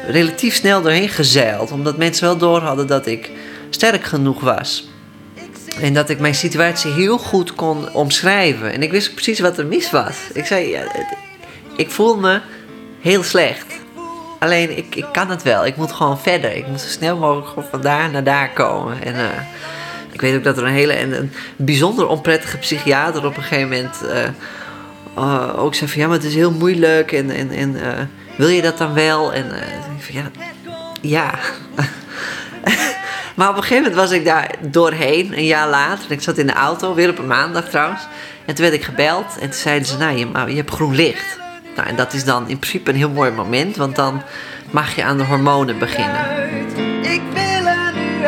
relatief 0.06 0.54
snel 0.54 0.82
doorheen 0.82 1.08
gezeild. 1.08 1.72
Omdat 1.72 1.96
mensen 1.96 2.24
wel 2.24 2.36
door 2.36 2.60
hadden 2.60 2.86
dat 2.86 3.06
ik 3.06 3.30
sterk 3.70 4.04
genoeg 4.04 4.40
was. 4.40 4.88
En 5.80 5.94
dat 5.94 6.08
ik 6.08 6.18
mijn 6.18 6.34
situatie 6.34 6.92
heel 6.92 7.18
goed 7.18 7.54
kon 7.54 7.92
omschrijven. 7.92 8.72
En 8.72 8.82
ik 8.82 8.90
wist 8.90 9.14
precies 9.14 9.40
wat 9.40 9.58
er 9.58 9.66
mis 9.66 9.90
was. 9.90 10.16
Ik 10.32 10.46
zei, 10.46 10.68
ja, 10.68 10.82
ik 11.76 11.90
voel 11.90 12.16
me 12.16 12.40
heel 13.00 13.22
slecht. 13.22 13.81
Alleen, 14.42 14.76
ik, 14.76 14.94
ik 14.94 15.06
kan 15.12 15.30
het 15.30 15.42
wel. 15.42 15.66
Ik 15.66 15.76
moet 15.76 15.92
gewoon 15.92 16.18
verder. 16.18 16.56
Ik 16.56 16.66
moet 16.66 16.80
zo 16.80 16.88
snel 16.88 17.16
mogelijk 17.16 17.68
van 17.70 17.80
daar 17.80 18.10
naar 18.10 18.24
daar 18.24 18.50
komen. 18.50 19.02
En 19.02 19.14
uh, 19.14 19.24
ik 20.10 20.20
weet 20.20 20.36
ook 20.36 20.44
dat 20.44 20.56
er 20.56 20.64
een 20.64 20.72
hele 20.72 20.92
en 20.92 21.12
een 21.12 21.32
bijzonder 21.56 22.06
onprettige 22.06 22.58
psychiater 22.58 23.26
op 23.26 23.36
een 23.36 23.42
gegeven 23.42 23.68
moment 23.68 24.02
uh, 24.04 24.18
uh, 25.18 25.58
ook 25.58 25.74
zei 25.74 25.90
van 25.90 26.00
ja, 26.00 26.06
maar 26.06 26.16
het 26.16 26.26
is 26.26 26.34
heel 26.34 26.50
moeilijk 26.50 27.12
en, 27.12 27.30
en, 27.30 27.50
en 27.50 27.76
wil 28.36 28.48
je 28.48 28.62
dat 28.62 28.78
dan 28.78 28.94
wel? 28.94 29.32
En 29.32 29.44
ik 29.96 30.04
van 30.04 30.14
ja, 30.14 30.30
ja. 31.00 31.30
maar 33.36 33.48
op 33.48 33.56
een 33.56 33.62
gegeven 33.62 33.82
moment 33.82 33.94
was 33.94 34.10
ik 34.10 34.24
daar 34.24 34.54
doorheen, 34.60 35.32
een 35.36 35.46
jaar 35.46 35.68
later. 35.68 36.10
Ik 36.10 36.22
zat 36.22 36.38
in 36.38 36.46
de 36.46 36.52
auto, 36.52 36.94
weer 36.94 37.10
op 37.10 37.18
een 37.18 37.26
maandag 37.26 37.68
trouwens. 37.68 38.02
En 38.44 38.54
toen 38.54 38.64
werd 38.64 38.76
ik 38.76 38.84
gebeld 38.84 39.38
en 39.40 39.50
toen 39.50 39.60
zeiden 39.60 39.88
ze, 39.88 39.96
nou, 39.96 40.16
je, 40.16 40.50
je 40.50 40.56
hebt 40.56 40.70
groen 40.70 40.94
licht. 40.94 41.40
Nou, 41.76 41.88
en 41.88 41.96
dat 41.96 42.12
is 42.12 42.24
dan 42.24 42.48
in 42.48 42.58
principe 42.58 42.90
een 42.90 42.96
heel 42.96 43.10
mooi 43.10 43.30
moment, 43.30 43.76
want 43.76 43.96
dan 43.96 44.22
mag 44.70 44.94
je 44.94 45.04
aan 45.04 45.18
de 45.18 45.24
hormonen 45.24 45.78
beginnen. 45.78 46.20
Ik 47.02 47.22
wil 47.32 47.66
er 47.66 47.92
nu 47.94 48.22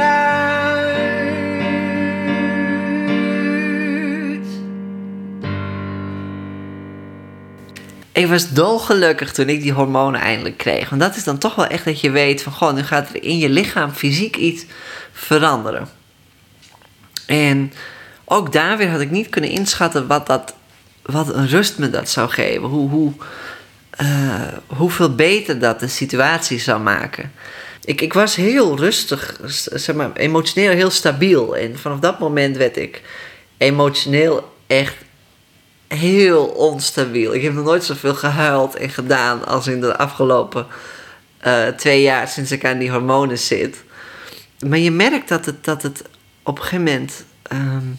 Ik 8.13 8.27
was 8.27 8.51
dolgelukkig 8.51 9.33
toen 9.33 9.49
ik 9.49 9.63
die 9.63 9.73
hormonen 9.73 10.21
eindelijk 10.21 10.57
kreeg. 10.57 10.89
Want 10.89 11.01
dat 11.01 11.17
is 11.17 11.25
dan 11.25 11.39
toch 11.39 11.55
wel 11.55 11.67
echt 11.67 11.85
dat 11.85 12.01
je 12.01 12.11
weet 12.11 12.43
van... 12.43 12.53
Goh, 12.53 12.75
nu 12.75 12.83
gaat 12.83 13.09
er 13.09 13.23
in 13.23 13.39
je 13.39 13.49
lichaam 13.49 13.93
fysiek 13.93 14.37
iets 14.37 14.65
veranderen. 15.13 15.89
En 17.27 17.73
ook 18.25 18.53
daar 18.53 18.77
weer 18.77 18.91
had 18.91 19.01
ik 19.01 19.11
niet 19.11 19.29
kunnen 19.29 19.51
inschatten 19.51 20.07
wat, 20.07 20.27
dat, 20.27 20.55
wat 21.05 21.35
een 21.35 21.49
rust 21.49 21.79
me 21.79 21.91
dat 21.91 22.09
zou 22.09 22.29
geven. 22.29 22.63
Hoe, 22.63 22.91
hoe, 22.91 23.13
uh, 24.01 24.43
hoeveel 24.67 25.15
beter 25.15 25.59
dat 25.59 25.81
de 25.81 25.89
situatie 25.89 26.59
zou 26.59 26.81
maken. 26.81 27.33
Ik, 27.85 28.01
ik 28.01 28.13
was 28.13 28.37
heel 28.37 28.77
rustig, 28.77 29.41
zeg 29.75 29.95
maar, 29.97 30.13
emotioneel 30.13 30.73
heel 30.73 30.91
stabiel. 30.91 31.57
En 31.57 31.79
vanaf 31.79 31.99
dat 31.99 32.19
moment 32.19 32.57
werd 32.57 32.77
ik 32.77 33.03
emotioneel 33.57 34.53
echt 34.67 34.97
heel 35.89 36.45
onstabiel. 36.45 37.35
Ik 37.35 37.43
heb 37.43 37.53
nog 37.53 37.65
nooit 37.65 37.85
zoveel 37.85 38.15
gehuild 38.15 38.75
en 38.75 38.91
gedaan 38.91 39.47
als 39.47 39.67
in 39.67 39.81
de 39.81 39.97
afgelopen 39.97 40.67
uh, 41.47 41.67
twee 41.67 42.03
jaar 42.03 42.29
sinds 42.29 42.53
ik 42.53 42.65
aan 42.65 42.79
die 42.79 42.91
hormonen 42.91 43.39
zit. 43.39 43.85
Maar 44.69 44.79
je 44.79 44.91
merkt 44.91 45.29
dat 45.29 45.47
het, 45.47 45.65
dat 45.65 45.83
het 45.83 46.03
op 46.43 46.57
een 46.57 46.63
gegeven 46.63 46.85
moment. 46.85 47.25
Um, 47.53 47.99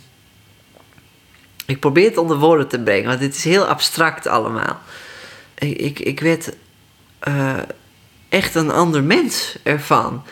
ik 1.65 1.79
probeer 1.79 2.05
het 2.05 2.17
onder 2.17 2.37
woorden 2.37 2.67
te 2.67 2.79
brengen, 2.79 3.07
want 3.07 3.19
het 3.19 3.35
is 3.35 3.43
heel 3.43 3.65
abstract 3.65 4.27
allemaal. 4.27 4.79
Ik, 5.55 5.99
ik, 5.99 6.19
werd 6.19 6.51
uh, 7.27 7.57
echt 8.29 8.55
een 8.55 8.71
ander 8.71 9.03
mens 9.03 9.55
ervan. 9.63 10.23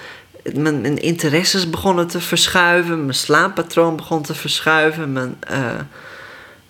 Mijn, 0.53 0.81
mijn, 0.81 1.01
interesses 1.01 1.69
begonnen 1.69 2.07
te 2.07 2.21
verschuiven, 2.21 2.99
mijn 2.99 3.17
slaappatroon 3.17 3.95
begon 3.95 4.21
te 4.21 4.33
verschuiven, 4.33 5.11
mijn, 5.11 5.37
uh, 5.51 5.79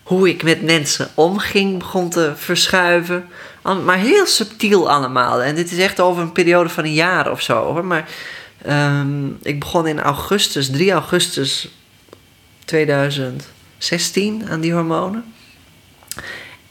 hoe 0.03 0.29
ik 0.29 0.43
met 0.43 0.61
mensen 0.61 1.09
omging 1.13 1.77
begon 1.77 2.09
te 2.09 2.33
verschuiven. 2.35 3.27
Maar 3.61 3.97
heel 3.97 4.25
subtiel 4.25 4.89
allemaal. 4.91 5.41
En 5.41 5.55
dit 5.55 5.71
is 5.71 5.77
echt 5.77 5.99
over 5.99 6.21
een 6.21 6.31
periode 6.31 6.69
van 6.69 6.83
een 6.83 6.93
jaar 6.93 7.31
of 7.31 7.41
zo 7.41 7.63
hoor. 7.63 7.85
Maar 7.85 8.09
um, 8.67 9.37
ik 9.41 9.59
begon 9.59 9.87
in 9.87 9.99
augustus, 9.99 10.71
3 10.71 10.91
augustus 10.91 11.69
2016 13.83 14.49
aan 14.49 14.61
die 14.61 14.73
hormonen. 14.73 15.33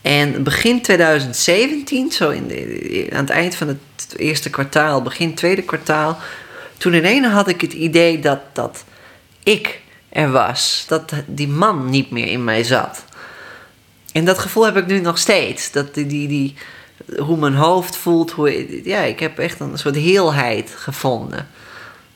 En 0.03 0.43
begin 0.43 0.83
2017, 0.83 2.13
zo 2.13 2.31
in 2.31 2.47
de, 2.47 3.09
aan 3.13 3.21
het 3.21 3.31
eind 3.31 3.55
van 3.55 3.69
het 3.69 4.15
eerste 4.17 4.51
kwartaal, 4.51 5.03
begin 5.03 5.35
tweede 5.35 5.63
kwartaal, 5.63 6.19
toen 6.77 6.95
in 6.95 7.05
ene 7.05 7.29
had 7.29 7.49
ik 7.49 7.61
het 7.61 7.73
idee 7.73 8.19
dat, 8.19 8.41
dat 8.53 8.85
ik 9.43 9.81
er 10.09 10.31
was. 10.31 10.85
Dat 10.89 11.13
die 11.27 11.49
man 11.49 11.91
niet 11.91 12.11
meer 12.11 12.27
in 12.27 12.45
mij 12.45 12.65
zat. 12.65 13.05
En 14.13 14.25
dat 14.25 14.39
gevoel 14.39 14.65
heb 14.65 14.77
ik 14.77 14.87
nu 14.87 15.01
nog 15.01 15.19
steeds. 15.19 15.71
Dat 15.71 15.95
die, 15.95 16.07
die, 16.07 16.29
die, 16.29 16.55
hoe 17.19 17.37
mijn 17.37 17.55
hoofd 17.55 17.97
voelt. 17.97 18.31
Hoe, 18.31 18.83
ja, 18.85 19.01
ik 19.01 19.21
heb 19.21 19.39
echt 19.39 19.61
een 19.61 19.79
soort 19.79 19.97
heelheid 19.97 20.75
gevonden. 20.77 21.49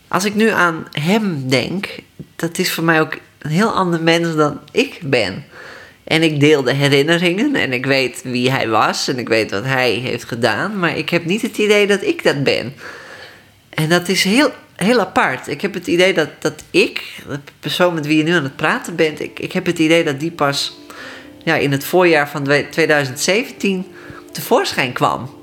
Als 0.08 0.24
ik 0.24 0.34
nu 0.34 0.48
aan 0.48 0.86
hem 0.90 1.48
denk, 1.48 1.88
dat 2.36 2.58
is 2.58 2.72
voor 2.72 2.84
mij 2.84 3.00
ook 3.00 3.18
een 3.46 3.52
heel 3.52 3.70
ander 3.70 4.02
mens 4.02 4.34
dan 4.34 4.60
ik 4.72 4.98
ben. 5.02 5.44
En 6.04 6.22
ik 6.22 6.40
deel 6.40 6.62
de 6.62 6.72
herinneringen 6.72 7.54
en 7.54 7.72
ik 7.72 7.86
weet 7.86 8.22
wie 8.22 8.50
hij 8.50 8.68
was 8.68 9.08
en 9.08 9.18
ik 9.18 9.28
weet 9.28 9.50
wat 9.50 9.64
hij 9.64 9.90
heeft 9.90 10.24
gedaan, 10.24 10.78
maar 10.78 10.96
ik 10.96 11.10
heb 11.10 11.24
niet 11.24 11.42
het 11.42 11.58
idee 11.58 11.86
dat 11.86 12.02
ik 12.02 12.22
dat 12.22 12.42
ben. 12.42 12.74
En 13.68 13.88
dat 13.88 14.08
is 14.08 14.24
heel, 14.24 14.50
heel 14.76 15.00
apart. 15.00 15.48
Ik 15.48 15.60
heb 15.60 15.74
het 15.74 15.86
idee 15.86 16.14
dat, 16.14 16.28
dat 16.38 16.64
ik, 16.70 17.02
de 17.28 17.38
persoon 17.60 17.94
met 17.94 18.06
wie 18.06 18.16
je 18.16 18.22
nu 18.22 18.32
aan 18.32 18.42
het 18.42 18.56
praten 18.56 18.96
bent, 18.96 19.20
ik, 19.20 19.38
ik 19.40 19.52
heb 19.52 19.66
het 19.66 19.78
idee 19.78 20.04
dat 20.04 20.20
die 20.20 20.30
pas 20.30 20.78
ja, 21.44 21.54
in 21.54 21.72
het 21.72 21.84
voorjaar 21.84 22.28
van 22.28 22.44
2017 22.70 23.86
tevoorschijn 24.32 24.92
kwam. 24.92 25.35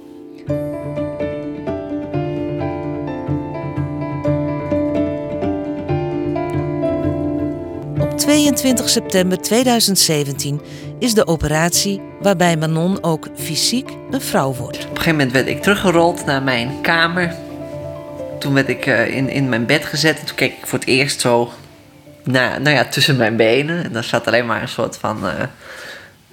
22 8.24 8.90
september 8.90 9.42
2017 9.42 10.62
is 11.00 11.14
de 11.14 11.28
operatie 11.28 12.02
waarbij 12.20 12.58
Manon 12.58 13.04
ook 13.04 13.28
fysiek 13.36 13.90
een 14.12 14.22
vrouw 14.22 14.54
wordt. 14.54 14.78
Op 14.78 14.84
een 14.84 14.88
gegeven 14.90 15.12
moment 15.12 15.32
werd 15.32 15.48
ik 15.48 15.62
teruggerold 15.62 16.26
naar 16.26 16.44
mijn 16.44 16.82
kamer. 16.82 17.36
Toen 18.40 18.54
werd 18.54 18.70
ik 18.70 18.86
uh, 18.86 19.16
in, 19.16 19.30
in 19.30 19.50
mijn 19.50 19.66
bed 19.66 19.86
gezet 19.86 20.20
en 20.20 20.26
toen 20.26 20.36
keek 20.36 20.52
ik 20.52 20.68
voor 20.68 20.80
het 20.80 20.88
eerst 20.88 21.22
zo 21.22 21.52
naar, 22.24 22.62
nou 22.62 22.76
ja, 22.76 22.86
tussen 22.86 23.18
mijn 23.18 23.36
benen. 23.36 23.84
En 23.84 23.92
daar 23.92 24.04
zat 24.04 24.28
alleen 24.28 24.46
maar 24.46 24.62
een 24.62 24.68
soort 24.68 24.98
van. 24.98 25.26
Uh, 25.26 25.32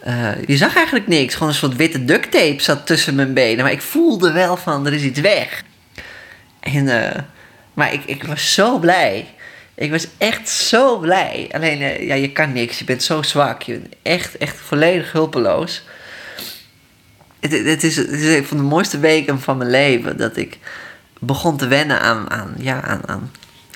uh, 0.06 0.44
je 0.46 0.56
zag 0.56 0.76
eigenlijk 0.76 1.06
niks. 1.06 1.34
Gewoon 1.34 1.48
een 1.48 1.54
soort 1.54 1.76
witte 1.76 2.04
duct 2.04 2.30
tape 2.30 2.62
zat 2.62 2.86
tussen 2.86 3.14
mijn 3.14 3.34
benen. 3.34 3.64
Maar 3.64 3.72
ik 3.72 3.82
voelde 3.82 4.32
wel 4.32 4.56
van 4.56 4.86
er 4.86 4.92
is 4.92 5.02
iets 5.02 5.20
weg. 5.20 5.62
En, 6.60 6.88
maar 7.74 7.92
ik, 7.92 8.02
ik 8.04 8.24
was 8.24 8.54
zo 8.54 8.78
blij. 8.78 9.26
Ik 9.80 9.90
was 9.90 10.06
echt 10.18 10.48
zo 10.48 10.98
blij. 10.98 11.48
Alleen, 11.52 11.80
uh, 11.80 12.06
ja, 12.06 12.14
je 12.14 12.32
kan 12.32 12.52
niks. 12.52 12.78
Je 12.78 12.84
bent 12.84 13.02
zo 13.02 13.22
zwak. 13.22 13.62
Je 13.62 13.78
bent 13.78 13.94
echt, 14.02 14.36
echt 14.36 14.56
volledig 14.56 15.12
hulpeloos. 15.12 15.82
Het, 17.40 17.52
het, 17.52 17.84
is, 17.84 17.96
het 17.96 18.10
is 18.10 18.36
een 18.36 18.46
van 18.46 18.56
de 18.56 18.62
mooiste 18.62 18.98
weken 18.98 19.40
van 19.40 19.56
mijn 19.56 19.70
leven. 19.70 20.16
Dat 20.16 20.36
ik 20.36 20.58
begon 21.20 21.56
te 21.56 21.66
wennen 21.66 22.00
aan, 22.00 22.30
aan, 22.30 22.54
ja, 22.58 22.82
aan, 22.82 23.08
aan 23.08 23.30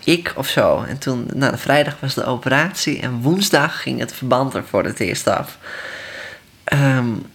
ik 0.04 0.32
of 0.36 0.48
zo. 0.48 0.82
En 0.82 0.98
toen, 0.98 1.28
nou, 1.34 1.58
vrijdag 1.58 1.96
was 2.00 2.14
de 2.14 2.24
operatie. 2.24 3.00
En 3.00 3.20
woensdag 3.20 3.82
ging 3.82 3.98
het 3.98 4.14
verband 4.14 4.54
er 4.54 4.64
voor 4.64 4.84
het 4.84 5.00
eerst 5.00 5.26
af. 5.26 5.58
Um, 6.72 7.26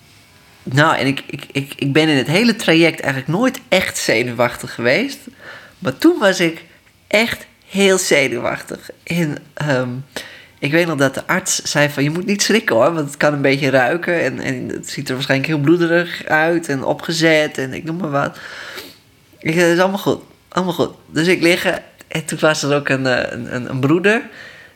nou, 0.64 0.98
en 0.98 1.08
ik, 1.08 1.24
ik, 1.28 1.46
ik, 1.52 1.74
ik 1.76 1.94
ben 1.94 2.10
in 2.10 2.18
het 2.18 2.28
hele 2.28 2.56
traject 2.56 3.00
eigenlijk 3.00 3.32
nooit 3.32 3.60
echt 3.68 3.98
zenuwachtig 3.98 4.74
geweest. 4.74 5.20
Maar 5.80 5.98
toen 5.98 6.20
was 6.20 6.40
ik 6.40 6.64
echt 7.08 7.48
heel 7.70 7.98
zenuwachtig. 7.98 8.90
En 9.04 9.38
um, 9.70 10.06
ik 10.60 10.72
weet 10.72 10.88
nog 10.88 10.98
dat 10.98 11.14
de 11.14 11.28
arts 11.28 11.62
zei 11.62 11.90
van 11.90 12.04
je 12.04 12.10
moet 12.10 12.26
niet 12.26 12.42
schrikken 12.42 12.76
hoor, 12.76 12.94
want 12.94 13.08
het 13.08 13.18
kan 13.18 13.34
een 13.34 13.42
beetje 13.42 13.70
ruiken 13.70 14.22
en, 14.22 14.40
en 14.40 14.68
het 14.68 14.90
ziet 14.90 15.08
er 15.08 15.14
waarschijnlijk 15.14 15.50
heel 15.50 15.60
bloederig 15.60 16.26
uit 16.26 16.70
en 16.70 16.84
opgezet 16.84 17.58
en 17.58 17.74
ik 17.74 17.84
noem 17.84 17.98
maar 17.98 18.12
wat. 18.12 18.38
Ik 19.40 19.54
zei, 19.54 19.66
het 19.66 19.76
is 19.76 19.80
allemaal 19.80 20.00
goed, 20.00 20.22
allemaal 20.50 20.74
goed. 20.74 20.92
Dus 21.08 21.28
ik 21.28 21.42
liggen 21.42 21.84
en 22.08 22.26
toen 22.26 22.40
was 22.42 22.64
er 22.64 22.76
ook 22.76 22.90
een, 22.90 23.06
eh, 23.06 23.32
een, 23.32 23.70
een 23.70 23.80
broeder 23.80 24.22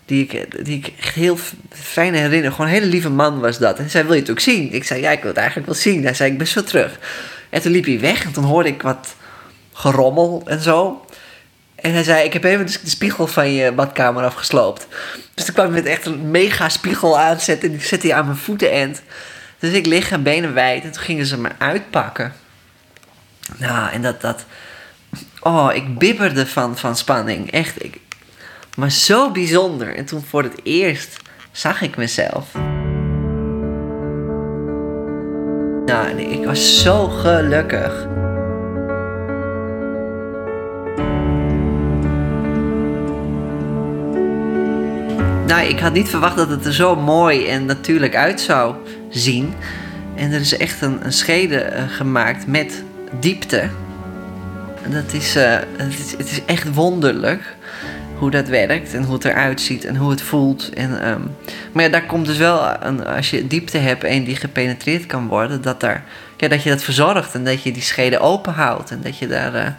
die 0.05 0.23
ik, 0.23 0.65
die 0.65 0.77
ik 0.77 0.93
heel 1.13 1.37
fijn 1.69 2.13
herinner. 2.13 2.51
Gewoon 2.51 2.67
een 2.67 2.73
hele 2.73 2.85
lieve 2.85 3.09
man 3.09 3.39
was 3.39 3.57
dat. 3.57 3.79
En 3.79 3.89
zei, 3.89 4.03
wil 4.03 4.13
je 4.13 4.19
het 4.19 4.29
ook 4.29 4.39
zien? 4.39 4.73
Ik 4.73 4.83
zei, 4.83 5.01
ja, 5.01 5.11
ik 5.11 5.19
wil 5.19 5.29
het 5.29 5.37
eigenlijk 5.37 5.67
wel 5.67 5.77
zien. 5.77 6.03
Hij 6.03 6.13
zei, 6.13 6.31
ik 6.31 6.37
ben 6.37 6.47
zo 6.47 6.63
terug. 6.63 6.99
En 7.49 7.61
toen 7.61 7.71
liep 7.71 7.85
hij 7.85 7.99
weg 7.99 8.25
en 8.25 8.31
toen 8.31 8.43
hoorde 8.43 8.69
ik 8.69 8.81
wat 8.81 9.15
gerommel 9.73 10.41
en 10.45 10.61
zo. 10.61 11.02
En 11.83 11.93
hij 11.93 12.03
zei, 12.03 12.25
ik 12.25 12.33
heb 12.33 12.43
even 12.43 12.65
de 12.65 12.79
spiegel 12.83 13.27
van 13.27 13.53
je 13.53 13.71
badkamer 13.71 14.23
afgesloopt. 14.23 14.87
Dus 15.33 15.45
toen 15.45 15.53
kwam 15.53 15.65
hij 15.65 15.75
met 15.75 15.85
echt 15.85 16.05
een 16.05 16.31
mega 16.31 16.69
spiegel 16.69 17.19
aanzetten. 17.19 17.69
En 17.69 17.77
die 17.77 17.85
zette 17.87 18.07
hij 18.07 18.15
aan 18.15 18.25
mijn 18.25 18.37
voetenend. 18.37 19.01
Dus 19.59 19.71
ik 19.73 19.85
lig 19.85 20.11
en 20.11 20.23
benen 20.23 20.53
wijd. 20.53 20.83
En 20.83 20.91
toen 20.91 21.01
gingen 21.01 21.25
ze 21.25 21.37
me 21.37 21.49
uitpakken. 21.57 22.33
Nou, 23.57 23.91
en 23.91 24.01
dat... 24.01 24.21
dat 24.21 24.45
oh, 25.41 25.69
ik 25.73 25.97
bibberde 25.97 26.47
van, 26.47 26.77
van 26.77 26.95
spanning. 26.95 27.51
Echt. 27.51 27.83
Ik, 27.83 27.97
maar 28.75 28.91
zo 28.91 29.31
bijzonder. 29.31 29.95
En 29.95 30.05
toen 30.05 30.23
voor 30.29 30.43
het 30.43 30.59
eerst 30.63 31.17
zag 31.51 31.81
ik 31.81 31.97
mezelf. 31.97 32.53
Nou, 35.85 36.17
ik 36.17 36.45
was 36.45 36.81
zo 36.81 37.07
gelukkig. 37.07 38.07
Nou, 45.47 45.67
ik 45.67 45.79
had 45.79 45.93
niet 45.93 46.09
verwacht 46.09 46.35
dat 46.35 46.49
het 46.49 46.65
er 46.65 46.73
zo 46.73 46.95
mooi 46.95 47.47
en 47.47 47.65
natuurlijk 47.65 48.15
uit 48.15 48.41
zou 48.41 48.75
zien. 49.09 49.53
En 50.15 50.31
er 50.31 50.39
is 50.39 50.57
echt 50.57 50.81
een, 50.81 51.05
een 51.05 51.13
schede 51.13 51.71
uh, 51.71 51.95
gemaakt 51.95 52.47
met 52.47 52.83
diepte. 53.19 53.69
Dat 54.89 55.13
is, 55.13 55.35
uh, 55.35 55.57
het 55.77 55.99
is, 55.99 56.11
het 56.11 56.31
is 56.31 56.45
echt 56.45 56.73
wonderlijk 56.73 57.55
hoe 58.17 58.31
dat 58.31 58.47
werkt 58.47 58.93
en 58.93 59.03
hoe 59.03 59.13
het 59.13 59.25
eruit 59.25 59.61
ziet 59.61 59.85
en 59.85 59.95
hoe 59.95 60.09
het 60.09 60.21
voelt. 60.21 60.69
En, 60.73 61.09
um, 61.09 61.35
maar 61.71 61.83
ja, 61.83 61.89
daar 61.89 62.05
komt 62.05 62.25
dus 62.25 62.37
wel, 62.37 62.83
een, 62.83 63.05
als 63.05 63.29
je 63.29 63.47
diepte 63.47 63.77
hebt 63.77 64.03
en 64.03 64.23
die 64.23 64.35
gepenetreerd 64.35 65.05
kan 65.05 65.27
worden, 65.27 65.61
dat, 65.61 65.79
daar, 65.79 66.03
ja, 66.37 66.47
dat 66.47 66.63
je 66.63 66.69
dat 66.69 66.83
verzorgt 66.83 67.33
en 67.33 67.43
dat 67.43 67.63
je 67.63 67.71
die 67.71 67.81
schede 67.81 68.19
open 68.19 68.53
houdt 68.53 68.91
en 68.91 68.99
dat 69.01 69.17
je 69.17 69.27
daar. 69.27 69.77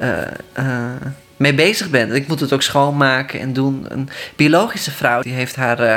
Uh, 0.00 0.92
mee 1.36 1.54
bezig 1.54 1.90
bent. 1.90 2.12
Ik 2.12 2.28
moet 2.28 2.40
het 2.40 2.52
ook 2.52 2.62
schoonmaken 2.62 3.40
en 3.40 3.52
doen. 3.52 3.86
Een 3.88 4.08
biologische 4.36 4.90
vrouw 4.90 5.22
die 5.22 5.32
heeft 5.32 5.56
haar 5.56 5.80
uh, 5.80 5.96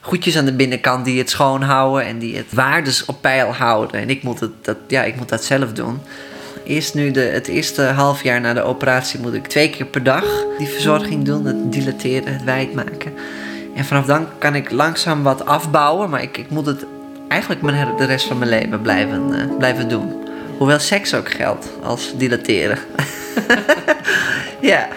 goedjes 0.00 0.36
aan 0.36 0.44
de 0.44 0.52
binnenkant 0.52 1.04
die 1.04 1.18
het 1.18 1.30
schoonhouden 1.30 2.06
en 2.06 2.18
die 2.18 2.36
het 2.36 2.52
waardes 2.52 3.04
op 3.04 3.20
peil 3.20 3.54
houden. 3.54 4.00
En 4.00 4.10
ik 4.10 4.22
moet, 4.22 4.40
het, 4.40 4.50
dat, 4.62 4.76
ja, 4.86 5.02
ik 5.02 5.16
moet 5.16 5.28
dat 5.28 5.44
zelf 5.44 5.72
doen. 5.72 6.00
Eerst 6.64 6.94
nu 6.94 7.10
de, 7.10 7.20
het 7.20 7.48
eerste 7.48 7.82
half 7.82 8.22
jaar 8.22 8.40
na 8.40 8.54
de 8.54 8.62
operatie 8.62 9.20
moet 9.20 9.34
ik 9.34 9.46
twee 9.46 9.70
keer 9.70 9.86
per 9.86 10.02
dag 10.02 10.24
die 10.58 10.68
verzorging 10.68 11.24
doen. 11.24 11.44
Het 11.46 11.72
dilateren, 11.72 12.32
het 12.32 12.44
wijd 12.44 12.74
maken. 12.74 13.12
En 13.74 13.84
vanaf 13.84 14.06
dan 14.06 14.26
kan 14.38 14.54
ik 14.54 14.70
langzaam 14.70 15.22
wat 15.22 15.46
afbouwen. 15.46 16.10
Maar 16.10 16.22
ik, 16.22 16.36
ik 16.36 16.50
moet 16.50 16.66
het 16.66 16.84
eigenlijk 17.28 17.98
de 17.98 18.04
rest 18.04 18.26
van 18.26 18.38
mijn 18.38 18.50
leven 18.50 18.80
blijven, 18.80 19.28
uh, 19.32 19.56
blijven 19.58 19.88
doen. 19.88 20.28
Hoewel 20.60 20.78
seks 20.78 21.14
ook 21.14 21.30
geldt 21.30 21.68
als 21.82 22.12
dilateren. 22.16 22.78
ja. 24.60 24.88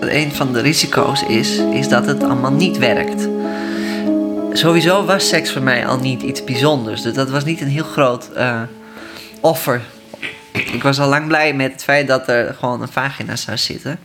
Een 0.00 0.32
van 0.32 0.52
de 0.52 0.60
risico's 0.60 1.22
is, 1.22 1.58
is 1.58 1.88
dat 1.88 2.06
het 2.06 2.22
allemaal 2.22 2.52
niet 2.52 2.78
werkt. 2.78 3.28
Sowieso 4.52 5.04
was 5.04 5.28
seks 5.28 5.52
voor 5.52 5.62
mij 5.62 5.86
al 5.86 5.98
niet 5.98 6.22
iets 6.22 6.44
bijzonders. 6.44 7.02
Dus 7.02 7.14
dat 7.14 7.30
was 7.30 7.44
niet 7.44 7.60
een 7.60 7.68
heel 7.68 7.84
groot 7.84 8.30
uh, 8.36 8.62
offer. 9.40 9.80
Ik 10.76 10.82
was 10.82 10.98
al 10.98 11.08
lang 11.08 11.26
blij 11.26 11.54
met 11.54 11.72
het 11.72 11.82
feit 11.82 12.06
dat 12.06 12.28
er 12.28 12.54
gewoon 12.58 12.82
een 12.82 12.88
vagina 12.88 13.36
zou 13.36 13.56
zitten. 13.56 13.98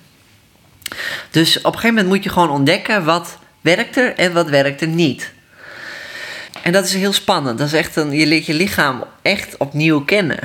Dus 1.32 1.58
op 1.58 1.66
een 1.66 1.72
gegeven 1.80 1.96
moment 1.96 2.08
moet 2.08 2.24
je 2.24 2.30
gewoon 2.30 2.50
ontdekken 2.50 3.04
wat 3.04 3.38
werkt 3.62 3.98
er 3.98 4.16
en 4.16 4.34
wat 4.34 4.50
werkt 4.50 4.82
er 4.82 4.88
niet. 4.88 5.32
En 6.64 6.72
dat 6.72 6.86
is 6.86 6.94
heel 6.94 7.14
spannend. 7.14 7.58
Dat 7.58 7.68
is 7.68 7.74
echt 7.74 7.96
een, 7.96 8.12
je 8.12 8.26
leert 8.26 8.46
je 8.46 8.54
lichaam 8.54 9.04
echt 9.22 9.58
opnieuw 9.58 10.04
kennen. 10.04 10.40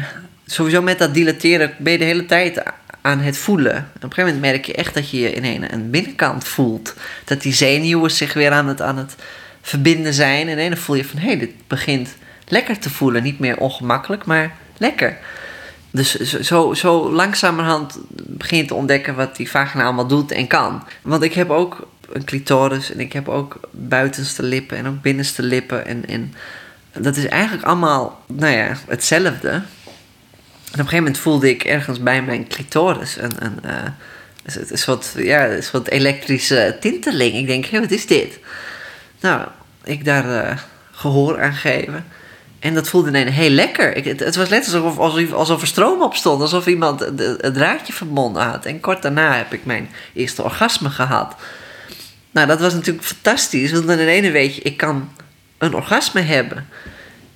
Sowieso 0.47 0.83
met 0.83 0.99
dat 0.99 1.15
dilateren 1.15 1.75
ben 1.79 1.93
je 1.93 1.99
de 1.99 2.05
hele 2.05 2.27
tijd 2.27 2.63
aan 3.01 3.19
het 3.19 3.39
voelen. 3.39 3.77
op 3.77 4.03
een 4.03 4.13
gegeven 4.13 4.25
moment 4.25 4.41
merk 4.41 4.65
je 4.65 4.75
echt 4.75 4.95
dat 4.95 5.11
je 5.11 5.21
je 5.21 5.33
in 5.33 5.45
een, 5.45 5.73
een 5.73 5.91
binnenkant 5.91 6.49
voelt. 6.49 6.95
Dat 7.25 7.43
die 7.43 7.55
zenuwen 7.55 8.11
zich 8.11 8.33
weer 8.33 8.51
aan 8.51 8.69
het, 8.69 8.83
aan 8.83 8.97
het 8.97 9.17
verbinden 9.63 10.15
zijn. 10.15 10.49
En 10.49 10.69
dan 10.71 10.79
voel 10.79 10.97
je 10.97 11.05
van 11.05 11.19
hé, 11.19 11.27
hey, 11.27 11.39
dit 11.39 11.51
begint 11.67 12.17
lekker 12.49 12.79
te 12.79 12.91
voelen. 12.91 13.23
Niet 13.23 13.39
meer 13.39 13.57
ongemakkelijk, 13.57 14.25
maar 14.25 14.57
lekker. 14.77 15.19
Dus 15.97 16.15
zo, 16.21 16.75
zo 16.75 17.11
langzamerhand 17.13 17.99
begin 18.09 18.59
je 18.59 18.65
te 18.65 18.75
ontdekken 18.75 19.15
wat 19.15 19.37
die 19.37 19.51
vagina 19.51 19.85
allemaal 19.85 20.07
doet 20.07 20.33
en 20.33 20.47
kan. 20.47 20.83
Want 21.03 21.23
ik 21.23 21.33
heb 21.33 21.51
ook 21.51 21.89
een 22.13 22.25
clitoris 22.25 22.93
en 22.93 23.01
ik 23.01 23.13
heb 23.13 23.29
ook 23.29 23.61
buitenste 23.71 24.43
lippen 24.43 24.77
en 24.77 24.87
ook 24.87 25.03
binnenste 25.03 25.43
lippen. 25.43 26.07
En, 26.07 26.35
dat 26.93 27.17
is 27.17 27.27
eigenlijk 27.27 27.67
allemaal, 27.67 28.23
nou 28.27 28.53
ja, 28.53 28.77
hetzelfde. 28.87 29.49
En 29.49 29.63
op 30.73 30.73
een 30.73 30.79
gegeven 30.79 30.97
moment 30.97 31.19
voelde 31.19 31.51
ik 31.51 31.65
ergens 31.65 32.03
bij 32.03 32.23
mijn 32.23 32.49
clitoris 32.49 33.17
een, 33.17 33.33
een, 33.39 33.59
uh, 33.65 33.73
een, 34.71 34.79
soort, 34.79 35.13
ja, 35.17 35.49
een 35.49 35.63
soort 35.63 35.91
elektrische 35.91 36.77
tinteling. 36.81 37.35
Ik 37.35 37.47
denk, 37.47 37.65
hé, 37.65 37.81
wat 37.81 37.91
is 37.91 38.07
dit? 38.07 38.39
Nou, 39.21 39.49
ik 39.85 40.05
daar 40.05 40.27
uh, 40.27 40.57
gehoor 40.91 41.43
aan 41.43 41.55
geven. 41.55 42.05
En 42.59 42.75
dat 42.75 42.89
voelde 42.89 43.09
ineens 43.09 43.31
heel 43.31 43.51
lekker. 43.51 43.97
Ik, 43.97 44.05
het, 44.05 44.37
was 44.37 44.49
net 44.49 44.65
alsof, 44.65 44.99
alsof, 44.99 45.33
alsof 45.33 45.61
er 45.61 45.67
stroom 45.67 46.03
op 46.03 46.15
stond. 46.15 46.41
Alsof 46.41 46.67
iemand 46.67 47.01
het 47.01 47.55
draadje 47.55 47.93
verbonden 47.93 48.43
had. 48.43 48.65
En 48.65 48.81
kort 48.81 49.03
daarna 49.03 49.37
heb 49.37 49.53
ik 49.53 49.65
mijn 49.65 49.91
eerste 50.13 50.43
orgasme 50.43 50.91
gehad. 50.91 51.35
Nou, 52.31 52.47
dat 52.47 52.61
was 52.61 52.75
natuurlijk 52.75 53.07
fantastisch. 53.07 53.73
Want 53.73 53.87
dan 53.87 53.99
in 53.99 54.09
ene 54.09 54.31
weet 54.31 54.55
je, 54.55 54.63
ik 54.63 54.77
kan 54.77 55.11
een 55.59 55.75
orgasme 55.75 56.21
hebben. 56.21 56.69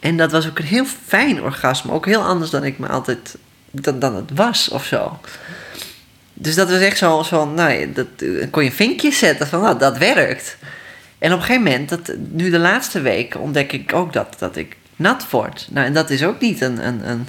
En 0.00 0.16
dat 0.16 0.32
was 0.32 0.48
ook 0.48 0.58
een 0.58 0.64
heel 0.64 0.86
fijn 1.06 1.42
orgasme. 1.42 1.92
Ook 1.92 2.06
heel 2.06 2.22
anders 2.22 2.50
dan 2.50 2.64
ik 2.64 2.78
me 2.78 2.88
altijd... 2.88 3.36
dan, 3.70 3.98
dan 3.98 4.14
het 4.14 4.30
was 4.34 4.68
of 4.68 4.84
zo. 4.84 5.18
Dus 6.34 6.54
dat 6.54 6.70
was 6.70 6.80
echt 6.80 6.98
zo, 6.98 7.22
zo 7.22 7.46
nou, 7.46 7.92
dat, 7.92 8.06
kon 8.50 8.62
je 8.62 8.70
een 8.70 8.76
vinkje 8.76 9.12
zetten 9.12 9.46
van, 9.46 9.60
nou, 9.60 9.78
dat 9.78 9.98
werkt. 9.98 10.56
En 11.18 11.32
op 11.32 11.38
een 11.38 11.44
gegeven 11.44 11.62
moment, 11.62 11.88
dat, 11.88 12.12
nu 12.30 12.50
de 12.50 12.58
laatste 12.58 13.00
week, 13.00 13.36
ontdek 13.36 13.72
ik 13.72 13.94
ook 13.94 14.12
dat, 14.12 14.36
dat 14.38 14.56
ik 14.56 14.76
nat 15.00 15.30
wordt. 15.30 15.68
Nou, 15.70 15.86
en 15.86 15.92
dat 15.92 16.10
is 16.10 16.24
ook 16.24 16.40
niet 16.40 16.60
een, 16.60 16.86
een, 16.86 17.10
een 17.10 17.26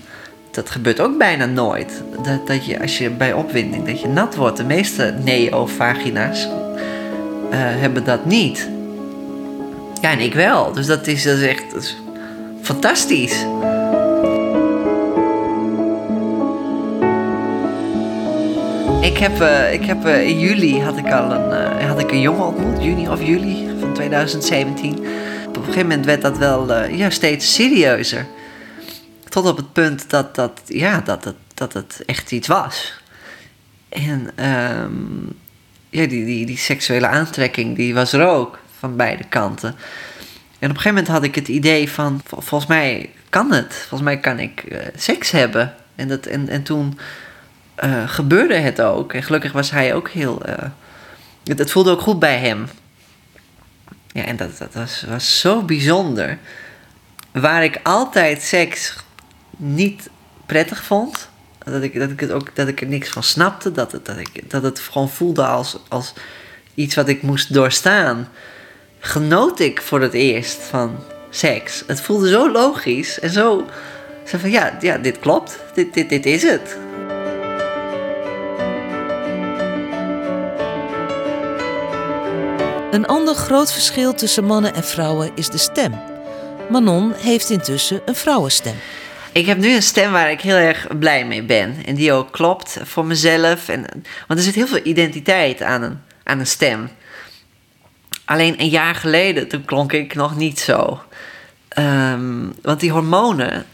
dat 0.51 0.69
gebeurt 0.69 0.99
ook 0.99 1.17
bijna 1.17 1.45
nooit. 1.45 2.03
Dat, 2.23 2.47
dat 2.47 2.65
je 2.65 2.81
als 2.81 2.97
je 2.97 3.10
bij 3.10 3.34
opwinding 3.34 3.86
dat 3.86 4.01
je 4.01 4.07
nat 4.07 4.36
wordt. 4.36 4.57
De 4.57 4.63
meeste 4.63 5.13
neovagina's 5.23 6.45
uh, 6.45 6.49
hebben 7.53 8.03
dat 8.03 8.25
niet. 8.25 8.69
Ja, 10.01 10.12
en 10.12 10.19
ik 10.19 10.34
wel. 10.34 10.71
Dus 10.71 10.86
dat 10.86 11.07
is, 11.07 11.23
dat 11.23 11.38
is 11.38 11.47
echt 11.47 11.95
fantastisch. 12.62 13.45
Ik 19.01 19.17
heb, 19.17 19.41
uh, 19.41 19.73
ik 19.73 19.86
heb 19.86 20.05
uh, 20.05 20.27
in 20.27 20.39
juli 20.39 20.81
had 20.81 20.97
ik 20.97 21.12
al 21.12 21.31
een, 21.31 21.88
had 21.88 21.99
ik 21.99 22.12
een 22.12 22.21
jongen 22.21 22.45
ontmoet, 22.45 22.84
juni 22.84 23.10
of 23.10 23.23
juli 23.23 23.69
van 23.79 23.93
2017 23.93 25.05
op 25.57 25.57
een 25.57 25.63
gegeven 25.63 25.87
moment 25.87 26.05
werd 26.05 26.21
dat 26.21 26.37
wel 26.37 26.69
uh, 26.69 26.97
ja, 26.97 27.09
steeds 27.09 27.53
serieuzer. 27.53 28.25
Tot 29.29 29.45
op 29.45 29.57
het 29.57 29.73
punt 29.73 30.09
dat, 30.09 30.35
dat, 30.35 30.61
ja, 30.65 31.01
dat, 31.01 31.23
het, 31.23 31.35
dat 31.53 31.73
het 31.73 32.03
echt 32.05 32.31
iets 32.31 32.47
was. 32.47 33.01
En 33.89 34.45
um, 34.83 35.39
ja, 35.89 36.05
die, 36.05 36.25
die, 36.25 36.45
die 36.45 36.57
seksuele 36.57 37.07
aantrekking 37.07 37.75
die 37.75 37.93
was 37.93 38.13
er 38.13 38.27
ook 38.27 38.59
van 38.79 38.95
beide 38.95 39.23
kanten. 39.23 39.69
En 40.59 40.69
op 40.69 40.75
een 40.75 40.81
gegeven 40.81 40.89
moment 40.89 41.07
had 41.07 41.23
ik 41.23 41.35
het 41.35 41.47
idee 41.47 41.91
van, 41.91 42.21
volgens 42.25 42.65
mij 42.65 43.09
kan 43.29 43.51
het. 43.51 43.73
Volgens 43.73 44.01
mij 44.01 44.19
kan 44.19 44.39
ik 44.39 44.63
uh, 44.67 44.77
seks 44.95 45.31
hebben. 45.31 45.73
En, 45.95 46.07
dat, 46.07 46.25
en, 46.25 46.49
en 46.49 46.63
toen 46.63 46.99
uh, 47.83 48.09
gebeurde 48.09 48.55
het 48.55 48.81
ook. 48.81 49.13
En 49.13 49.23
gelukkig 49.23 49.51
was 49.51 49.71
hij 49.71 49.93
ook 49.95 50.09
heel... 50.09 50.41
Het 51.43 51.71
voelde 51.71 51.91
ook 51.91 52.01
goed 52.01 52.19
bij 52.19 52.37
hem. 52.37 52.67
Ja, 54.13 54.24
en 54.24 54.36
dat, 54.36 54.58
dat 54.58 54.74
was, 54.74 55.04
was 55.08 55.39
zo 55.39 55.62
bijzonder. 55.62 56.38
Waar 57.32 57.63
ik 57.63 57.80
altijd 57.84 58.41
seks 58.41 58.95
niet 59.58 60.10
prettig 60.45 60.84
vond. 60.84 61.30
Dat 61.63 61.84
ik, 61.84 62.00
dat 62.00 62.10
ik, 62.10 62.19
het 62.19 62.32
ook, 62.32 62.56
dat 62.56 62.67
ik 62.67 62.82
er 62.82 62.88
niks 62.88 63.10
van 63.10 63.24
snapte. 63.24 63.71
Dat 63.71 63.91
het, 63.91 64.06
dat 64.06 64.17
ik, 64.17 64.50
dat 64.50 64.63
het 64.63 64.80
gewoon 64.80 65.10
voelde 65.10 65.45
als, 65.45 65.78
als 65.88 66.13
iets 66.76 66.95
wat 66.95 67.08
ik 67.08 67.21
moest 67.21 67.54
doorstaan. 67.54 68.30
Genoot 69.00 69.60
ik 69.60 69.82
voor 69.82 70.02
het 70.02 70.13
eerst 70.13 70.58
van 70.62 71.04
seks. 71.30 71.84
Het 71.88 72.02
voelde 72.02 72.30
zo 72.30 72.52
logisch 72.52 73.19
en 73.19 73.30
zo. 73.30 73.65
Zo 74.26 74.38
van 74.38 74.52
ja, 74.52 74.78
ja 74.82 74.97
dit 74.97 75.19
klopt. 75.19 75.60
Dit, 75.74 75.93
dit, 75.93 76.10
dit 76.10 76.26
is 76.26 76.41
het. 76.41 76.78
Een 82.91 83.06
ander 83.06 83.36
groot 83.36 83.73
verschil 83.73 84.13
tussen 84.13 84.43
mannen 84.43 84.73
en 84.73 84.84
vrouwen 84.84 85.32
is 85.36 85.49
de 85.49 85.58
stem. 85.58 85.99
Manon 86.69 87.13
heeft 87.13 87.49
intussen 87.49 88.01
een 88.06 88.15
vrouwenstem. 88.15 88.75
Ik 89.32 89.45
heb 89.45 89.58
nu 89.58 89.75
een 89.75 89.82
stem 89.84 90.12
waar 90.12 90.32
ik 90.32 90.41
heel 90.41 90.56
erg 90.56 90.88
blij 90.99 91.25
mee 91.25 91.43
ben. 91.43 91.75
En 91.86 91.95
die 91.95 92.12
ook 92.12 92.32
klopt 92.32 92.77
voor 92.84 93.06
mezelf. 93.06 93.69
En, 93.69 93.86
want 94.27 94.39
er 94.39 94.45
zit 94.45 94.56
heel 94.56 94.67
veel 94.67 94.80
identiteit 94.84 95.62
aan 95.62 95.82
een, 95.82 95.99
aan 96.23 96.39
een 96.39 96.47
stem. 96.47 96.89
Alleen 98.25 98.62
een 98.62 98.69
jaar 98.69 98.95
geleden, 98.95 99.47
toen 99.47 99.65
klonk 99.65 99.93
ik 99.93 100.15
nog 100.15 100.36
niet 100.36 100.60
zo. 100.60 101.01
Ehm, 101.67 102.45
want 102.62 102.80
die 102.80 102.91
hormonen, 102.91 103.65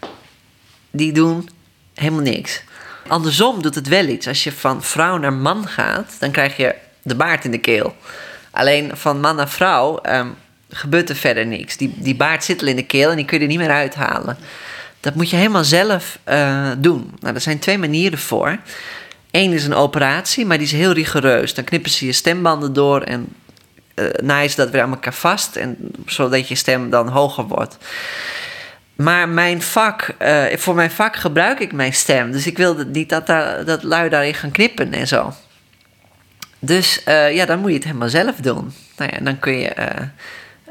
die 0.92 1.12
doen 1.12 1.50
helemaal 1.94 2.22
niks. 2.22 2.62
Andersom 3.08 3.62
doet 3.62 3.76
het 3.76 3.88
wel 3.88 4.08
iets. 4.08 4.28
Als 4.28 4.44
je 4.44 4.52
van 4.52 4.84
vrouw 4.84 5.18
naar 5.18 5.34
man 5.34 5.68
gaat, 5.68 6.16
dan 6.20 6.32
krijg 6.32 6.58
je 6.58 6.76
de 7.02 7.16
baard 7.16 7.46
in 7.46 7.52
de 7.52 7.60
keel. 7.60 7.96
Alleen 8.58 8.92
van 8.94 9.20
man 9.20 9.36
naar 9.36 9.50
vrouw 9.50 10.00
um, 10.10 10.36
gebeurt 10.70 11.10
er 11.10 11.16
verder 11.16 11.46
niks. 11.46 11.78
Die, 11.78 11.94
die 11.96 12.16
baard 12.16 12.44
zit 12.44 12.62
al 12.62 12.68
in 12.68 12.76
de 12.76 12.86
keel 12.86 13.10
en 13.10 13.16
die 13.16 13.26
kun 13.26 13.38
je 13.38 13.44
er 13.44 13.50
niet 13.50 13.60
meer 13.60 13.72
uithalen. 13.72 14.38
Dat 15.00 15.16
moet 15.16 15.30
je 15.30 15.36
helemaal 15.36 15.64
zelf 15.64 16.20
uh, 16.30 16.72
doen. 16.78 17.12
Nou, 17.20 17.36
er 17.36 17.42
zijn 17.42 17.60
twee 17.60 17.78
manieren 17.78 18.20
voor. 18.20 18.58
Eén 19.32 19.54
is 19.54 19.66
een 19.66 19.74
operatie, 19.74 20.46
maar 20.46 20.58
die 20.58 20.66
is 20.66 20.72
heel 20.72 20.92
rigoureus. 20.92 21.54
Dan 21.54 21.64
knippen 21.64 21.92
ze 21.92 22.06
je 22.06 22.12
stembanden 22.12 22.74
door 22.74 23.02
en 23.02 23.28
uh, 23.96 24.06
naaien 24.22 24.50
ze 24.50 24.56
dat 24.56 24.70
weer 24.70 24.82
aan 24.82 24.92
elkaar 24.92 25.14
vast. 25.14 25.56
En, 25.56 25.78
zodat 26.06 26.48
je 26.48 26.56
stem 26.56 26.90
dan 26.90 27.08
hoger 27.08 27.44
wordt. 27.44 27.78
Maar 28.96 29.30
mijn 29.30 29.62
vak, 29.62 30.16
uh, 30.22 30.44
voor 30.56 30.76
mijn 30.76 30.92
vak 30.92 31.16
gebruik 31.16 31.60
ik 31.60 31.72
mijn 31.72 31.94
stem. 31.94 32.32
Dus 32.32 32.48
ik 32.48 32.58
wilde 32.58 32.86
niet 32.86 33.10
dat, 33.10 33.28
daar, 33.28 33.66
dat 33.66 33.84
lui 33.84 34.10
daarin 34.10 34.34
gaan 34.34 34.52
knippen 34.52 34.94
en 34.94 35.08
zo. 35.08 35.34
Dus 36.60 37.02
uh, 37.08 37.36
ja, 37.36 37.46
dan 37.46 37.60
moet 37.60 37.70
je 37.70 37.76
het 37.76 37.86
helemaal 37.86 38.10
zelf 38.10 38.36
doen. 38.36 38.74
Nou 38.98 39.12
ja, 39.14 39.20
dan 39.24 39.40
kun 39.40 39.54
je 39.54 39.76
uh, 39.80 39.86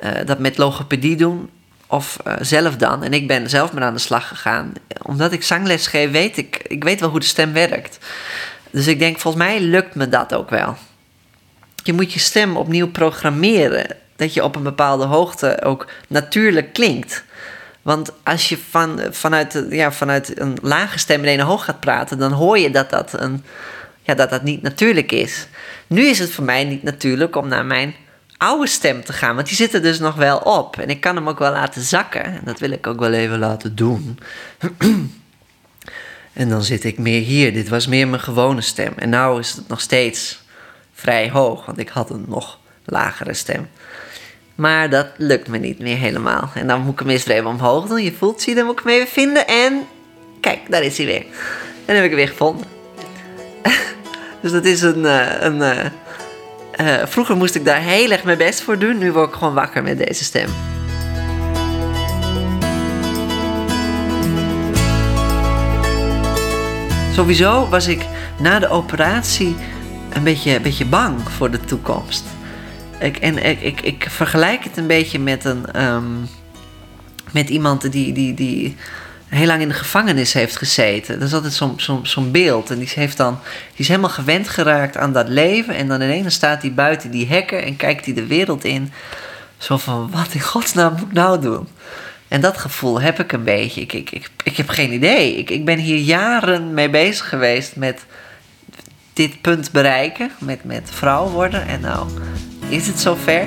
uh, 0.02 0.26
dat 0.26 0.38
met 0.38 0.58
logopedie 0.58 1.16
doen 1.16 1.50
of 1.86 2.16
zelf 2.40 2.76
dan. 2.76 3.02
En 3.02 3.12
ik 3.12 3.26
ben 3.26 3.50
zelf 3.50 3.72
maar 3.72 3.82
aan 3.82 3.94
de 3.94 4.00
slag 4.00 4.28
gegaan. 4.28 4.72
Omdat 5.02 5.32
ik 5.32 5.42
zangles 5.42 5.86
geef, 5.86 6.10
weet 6.10 6.36
ik, 6.36 6.60
ik 6.66 6.84
weet 6.84 7.00
wel 7.00 7.08
hoe 7.08 7.20
de 7.20 7.26
stem 7.26 7.52
werkt. 7.52 7.98
Dus 8.70 8.86
ik 8.86 8.98
denk, 8.98 9.18
volgens 9.18 9.44
mij 9.44 9.60
lukt 9.60 9.94
me 9.94 10.08
dat 10.08 10.34
ook 10.34 10.50
wel. 10.50 10.76
Je 11.82 11.92
moet 11.92 12.12
je 12.12 12.18
stem 12.18 12.56
opnieuw 12.56 12.90
programmeren. 12.90 13.96
Dat 14.16 14.34
je 14.34 14.44
op 14.44 14.56
een 14.56 14.62
bepaalde 14.62 15.04
hoogte 15.04 15.62
ook 15.62 15.86
natuurlijk 16.08 16.72
klinkt. 16.72 17.24
Want 17.82 18.12
als 18.22 18.48
je 18.48 18.58
van, 18.70 19.00
vanuit, 19.10 19.64
ja, 19.70 19.92
vanuit 19.92 20.40
een 20.40 20.58
lage 20.62 20.98
stem 20.98 21.24
in 21.24 21.38
een 21.38 21.46
hoog 21.46 21.64
gaat 21.64 21.80
praten, 21.80 22.18
dan 22.18 22.32
hoor 22.32 22.58
je 22.58 22.70
dat 22.70 22.90
dat 22.90 23.12
een 23.12 23.44
ja, 24.06 24.14
dat 24.14 24.30
dat 24.30 24.42
niet 24.42 24.62
natuurlijk 24.62 25.12
is. 25.12 25.46
Nu 25.86 26.02
is 26.02 26.18
het 26.18 26.30
voor 26.30 26.44
mij 26.44 26.64
niet 26.64 26.82
natuurlijk 26.82 27.36
om 27.36 27.48
naar 27.48 27.64
mijn 27.64 27.94
oude 28.36 28.66
stem 28.66 29.04
te 29.04 29.12
gaan, 29.12 29.34
want 29.34 29.46
die 29.46 29.56
zit 29.56 29.74
er 29.74 29.82
dus 29.82 29.98
nog 29.98 30.14
wel 30.14 30.38
op. 30.38 30.78
En 30.78 30.88
ik 30.88 31.00
kan 31.00 31.16
hem 31.16 31.28
ook 31.28 31.38
wel 31.38 31.52
laten 31.52 31.82
zakken. 31.82 32.24
En 32.24 32.40
dat 32.44 32.58
wil 32.58 32.70
ik 32.70 32.86
ook 32.86 33.00
wel 33.00 33.12
even 33.12 33.38
laten 33.38 33.74
doen. 33.74 34.18
en 36.32 36.48
dan 36.48 36.62
zit 36.62 36.84
ik 36.84 36.98
meer 36.98 37.22
hier. 37.22 37.52
Dit 37.52 37.68
was 37.68 37.86
meer 37.86 38.08
mijn 38.08 38.22
gewone 38.22 38.60
stem. 38.60 38.92
En 38.96 39.10
nu 39.10 39.38
is 39.38 39.52
het 39.52 39.68
nog 39.68 39.80
steeds 39.80 40.44
vrij 40.92 41.30
hoog, 41.30 41.66
want 41.66 41.78
ik 41.78 41.88
had 41.88 42.10
een 42.10 42.24
nog 42.28 42.58
lagere 42.84 43.34
stem. 43.34 43.68
Maar 44.54 44.90
dat 44.90 45.06
lukt 45.16 45.48
me 45.48 45.58
niet 45.58 45.78
meer 45.78 45.96
helemaal. 45.96 46.50
En 46.54 46.66
dan 46.66 46.80
moet 46.80 46.92
ik 46.92 46.98
hem 46.98 47.08
eerst 47.08 47.28
even 47.28 47.46
omhoog 47.46 47.86
doen. 47.86 48.02
Je 48.02 48.12
voelt, 48.12 48.42
zie, 48.42 48.54
dan 48.54 48.64
moet 48.64 48.78
ik 48.78 48.84
hem 48.84 48.94
even 48.94 49.12
vinden. 49.12 49.46
En 49.46 49.86
kijk, 50.40 50.60
daar 50.68 50.82
is 50.82 50.96
hij 50.96 51.06
weer. 51.06 51.24
En 51.24 51.94
dan 51.94 51.94
heb 51.94 52.04
ik 52.04 52.10
hem 52.10 52.18
weer 52.18 52.28
gevonden. 52.28 52.66
dus 54.46 54.54
dat 54.54 54.64
is 54.64 54.82
een... 54.82 54.98
Uh, 54.98 55.40
een 55.40 55.56
uh, 55.56 55.84
uh, 56.80 57.06
vroeger 57.06 57.36
moest 57.36 57.54
ik 57.54 57.64
daar 57.64 57.80
heel 57.80 58.10
erg 58.10 58.24
mijn 58.24 58.38
best 58.38 58.60
voor 58.60 58.78
doen. 58.78 58.98
Nu 58.98 59.12
word 59.12 59.28
ik 59.28 59.34
gewoon 59.34 59.54
wakker 59.54 59.82
met 59.82 59.98
deze 59.98 60.24
stem. 60.24 60.48
Sowieso 67.12 67.68
was 67.68 67.86
ik 67.86 68.06
na 68.38 68.58
de 68.58 68.68
operatie 68.68 69.56
een 70.12 70.22
beetje, 70.22 70.56
een 70.56 70.62
beetje 70.62 70.86
bang 70.86 71.30
voor 71.30 71.50
de 71.50 71.60
toekomst. 71.60 72.24
Ik, 72.98 73.16
en 73.16 73.44
ik, 73.44 73.60
ik, 73.60 73.80
ik 73.80 74.06
vergelijk 74.08 74.64
het 74.64 74.76
een 74.76 74.86
beetje 74.86 75.18
met, 75.18 75.44
een, 75.44 75.84
um, 75.86 76.28
met 77.30 77.48
iemand 77.48 77.92
die, 77.92 78.12
die, 78.12 78.34
die 78.34 78.76
heel 79.28 79.46
lang 79.46 79.60
in 79.60 79.68
de 79.68 79.74
gevangenis 79.74 80.32
heeft 80.32 80.56
gezeten. 80.56 81.18
Dat 81.18 81.28
is 81.28 81.34
altijd 81.34 81.52
zo'n 81.76 82.06
zo, 82.06 82.22
beeld. 82.22 82.70
En 82.70 82.78
die, 82.78 82.88
heeft 82.94 83.16
dan, 83.16 83.38
die 83.42 83.80
is 83.80 83.88
helemaal 83.88 84.10
gewend 84.10 84.48
geraakt 84.48 84.96
aan 84.96 85.12
dat 85.12 85.28
leven. 85.28 85.74
En 85.74 85.88
dan 85.88 86.02
ineens 86.02 86.34
staat 86.34 86.62
hij 86.62 86.74
buiten 86.74 87.10
die 87.10 87.26
hekken 87.26 87.64
en 87.64 87.76
kijkt 87.76 88.04
hij 88.04 88.14
de 88.14 88.26
wereld 88.26 88.64
in. 88.64 88.92
Zo 89.58 89.76
van, 89.76 90.10
wat 90.10 90.32
in 90.32 90.40
godsnaam 90.40 90.92
moet 90.92 91.02
ik 91.02 91.12
nou 91.12 91.40
doen? 91.40 91.68
En 92.28 92.40
dat 92.40 92.58
gevoel 92.58 93.00
heb 93.00 93.20
ik 93.20 93.32
een 93.32 93.44
beetje. 93.44 93.80
Ik, 93.80 93.92
ik, 93.92 94.10
ik, 94.10 94.30
ik 94.44 94.56
heb 94.56 94.68
geen 94.68 94.92
idee. 94.92 95.36
Ik, 95.36 95.50
ik 95.50 95.64
ben 95.64 95.78
hier 95.78 95.98
jaren 95.98 96.74
mee 96.74 96.90
bezig 96.90 97.28
geweest 97.28 97.76
met 97.76 98.04
dit 99.12 99.40
punt 99.40 99.72
bereiken. 99.72 100.30
Met, 100.38 100.64
met 100.64 100.90
vrouw 100.92 101.28
worden. 101.28 101.66
En 101.66 101.80
nou 101.80 102.08
is 102.68 102.86
het 102.86 103.00
zover. 103.00 103.46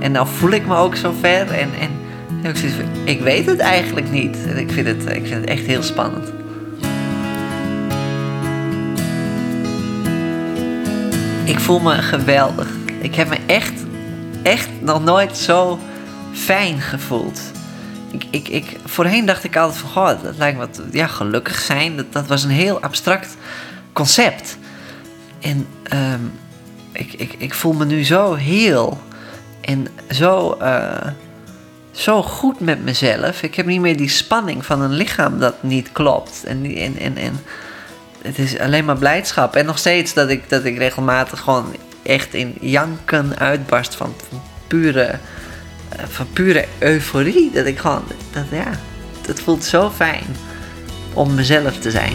En 0.00 0.12
nou 0.12 0.28
voel 0.28 0.50
ik 0.50 0.66
me 0.66 0.76
ook 0.76 0.96
zover. 0.96 1.50
En, 1.50 1.70
en 1.80 1.99
ik, 3.04 3.20
weet 3.20 3.46
het 3.46 3.58
eigenlijk 3.58 4.10
niet. 4.10 4.36
En 4.46 4.56
ik 4.56 4.70
vind 4.70 4.86
het, 4.86 5.02
ik 5.16 5.26
vind 5.26 5.40
het 5.40 5.44
echt 5.44 5.66
heel 5.66 5.82
spannend. 5.82 6.32
Ik 11.44 11.58
voel 11.58 11.80
me 11.80 11.94
geweldig. 11.94 12.68
Ik 13.00 13.14
heb 13.14 13.28
me 13.28 13.36
echt, 13.46 13.72
echt 14.42 14.68
nog 14.80 15.04
nooit 15.04 15.36
zo 15.36 15.78
fijn 16.32 16.80
gevoeld. 16.80 17.40
Ik, 18.10 18.24
ik, 18.30 18.48
ik, 18.48 18.76
voorheen 18.84 19.26
dacht 19.26 19.44
ik 19.44 19.56
altijd 19.56 19.80
van, 19.80 19.90
goh, 19.90 20.22
dat 20.22 20.36
lijkt 20.36 20.58
me 20.58 20.66
wat, 20.66 20.82
ja, 20.92 21.06
gelukkig 21.06 21.58
zijn. 21.58 21.96
Dat, 21.96 22.12
dat 22.12 22.26
was 22.26 22.44
een 22.44 22.50
heel 22.50 22.80
abstract 22.80 23.36
concept. 23.92 24.58
En 25.40 25.66
um, 25.92 26.32
ik, 26.92 27.12
ik, 27.12 27.34
ik 27.38 27.54
voel 27.54 27.72
me 27.72 27.84
nu 27.84 28.04
zo 28.04 28.34
heel 28.34 29.00
en 29.60 29.86
zo, 30.10 30.58
uh, 30.62 31.06
zo 31.92 32.22
goed 32.22 32.60
met 32.60 32.84
mezelf. 32.84 33.42
Ik 33.42 33.54
heb 33.54 33.66
niet 33.66 33.80
meer 33.80 33.96
die 33.96 34.08
spanning 34.08 34.66
van 34.66 34.80
een 34.80 34.92
lichaam 34.92 35.38
dat 35.38 35.62
niet 35.62 35.92
klopt. 35.92 36.44
En, 36.44 36.64
en, 36.64 36.98
en, 36.98 37.16
en 37.16 37.40
het 38.22 38.38
is 38.38 38.58
alleen 38.58 38.84
maar 38.84 38.98
blijdschap. 38.98 39.56
En 39.56 39.66
nog 39.66 39.78
steeds 39.78 40.14
dat 40.14 40.28
ik, 40.28 40.48
dat 40.48 40.64
ik 40.64 40.78
regelmatig 40.78 41.40
gewoon 41.40 41.76
echt 42.02 42.34
in 42.34 42.54
janken 42.60 43.38
uitbarst 43.38 43.94
van, 43.94 44.14
van 44.28 44.42
pure, 44.66 45.18
uh, 45.96 46.04
van 46.08 46.26
pure 46.32 46.64
euforie. 46.78 47.50
Dat 47.50 47.66
ik 47.66 47.78
gewoon, 47.78 48.04
dat, 48.32 48.44
ja, 48.50 48.70
het 49.26 49.40
voelt 49.40 49.64
zo 49.64 49.90
fijn 49.90 50.26
om 51.14 51.34
mezelf 51.34 51.78
te 51.78 51.90
zijn. 51.90 52.14